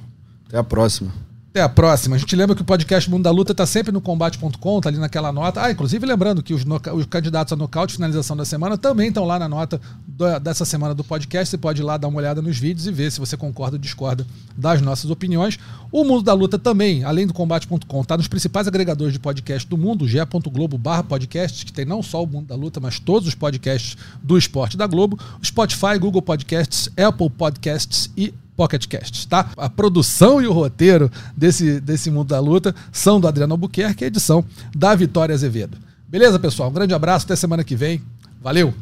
[0.46, 1.12] Até a próxima.
[1.50, 2.14] Até a próxima.
[2.14, 4.98] A gente lembra que o podcast Mundo da Luta está sempre no combate.com, tá ali
[4.98, 5.60] naquela nota.
[5.60, 9.36] Ah, inclusive lembrando que os, os candidatos a nocaute finalização da semana também estão lá
[9.36, 11.50] na nota do, dessa semana do podcast.
[11.50, 13.80] Você pode ir lá dar uma olhada nos vídeos e ver se você concorda ou
[13.80, 14.24] discorda
[14.56, 15.58] das nossas opiniões.
[15.90, 19.76] O Mundo da Luta também, além do combate.com, está nos principais agregadores de podcast do
[19.76, 23.34] mundo, ge.globo barra podcast, que tem não só o Mundo da Luta, mas todos os
[23.34, 29.48] podcasts do esporte da Globo, Spotify, Google Podcasts, Apple Podcasts e Pocket Cast, tá?
[29.56, 34.44] A produção e o roteiro desse, desse Mundo da Luta são do Adriano Albuquerque edição
[34.76, 35.78] da Vitória Azevedo.
[36.06, 36.68] Beleza, pessoal?
[36.68, 38.02] Um grande abraço, até semana que vem.
[38.38, 38.74] Valeu!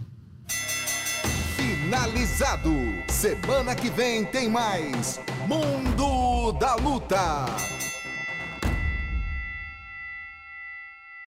[1.55, 2.75] Finalizado.
[3.09, 7.47] Semana que vem tem mais Mundo da Luta.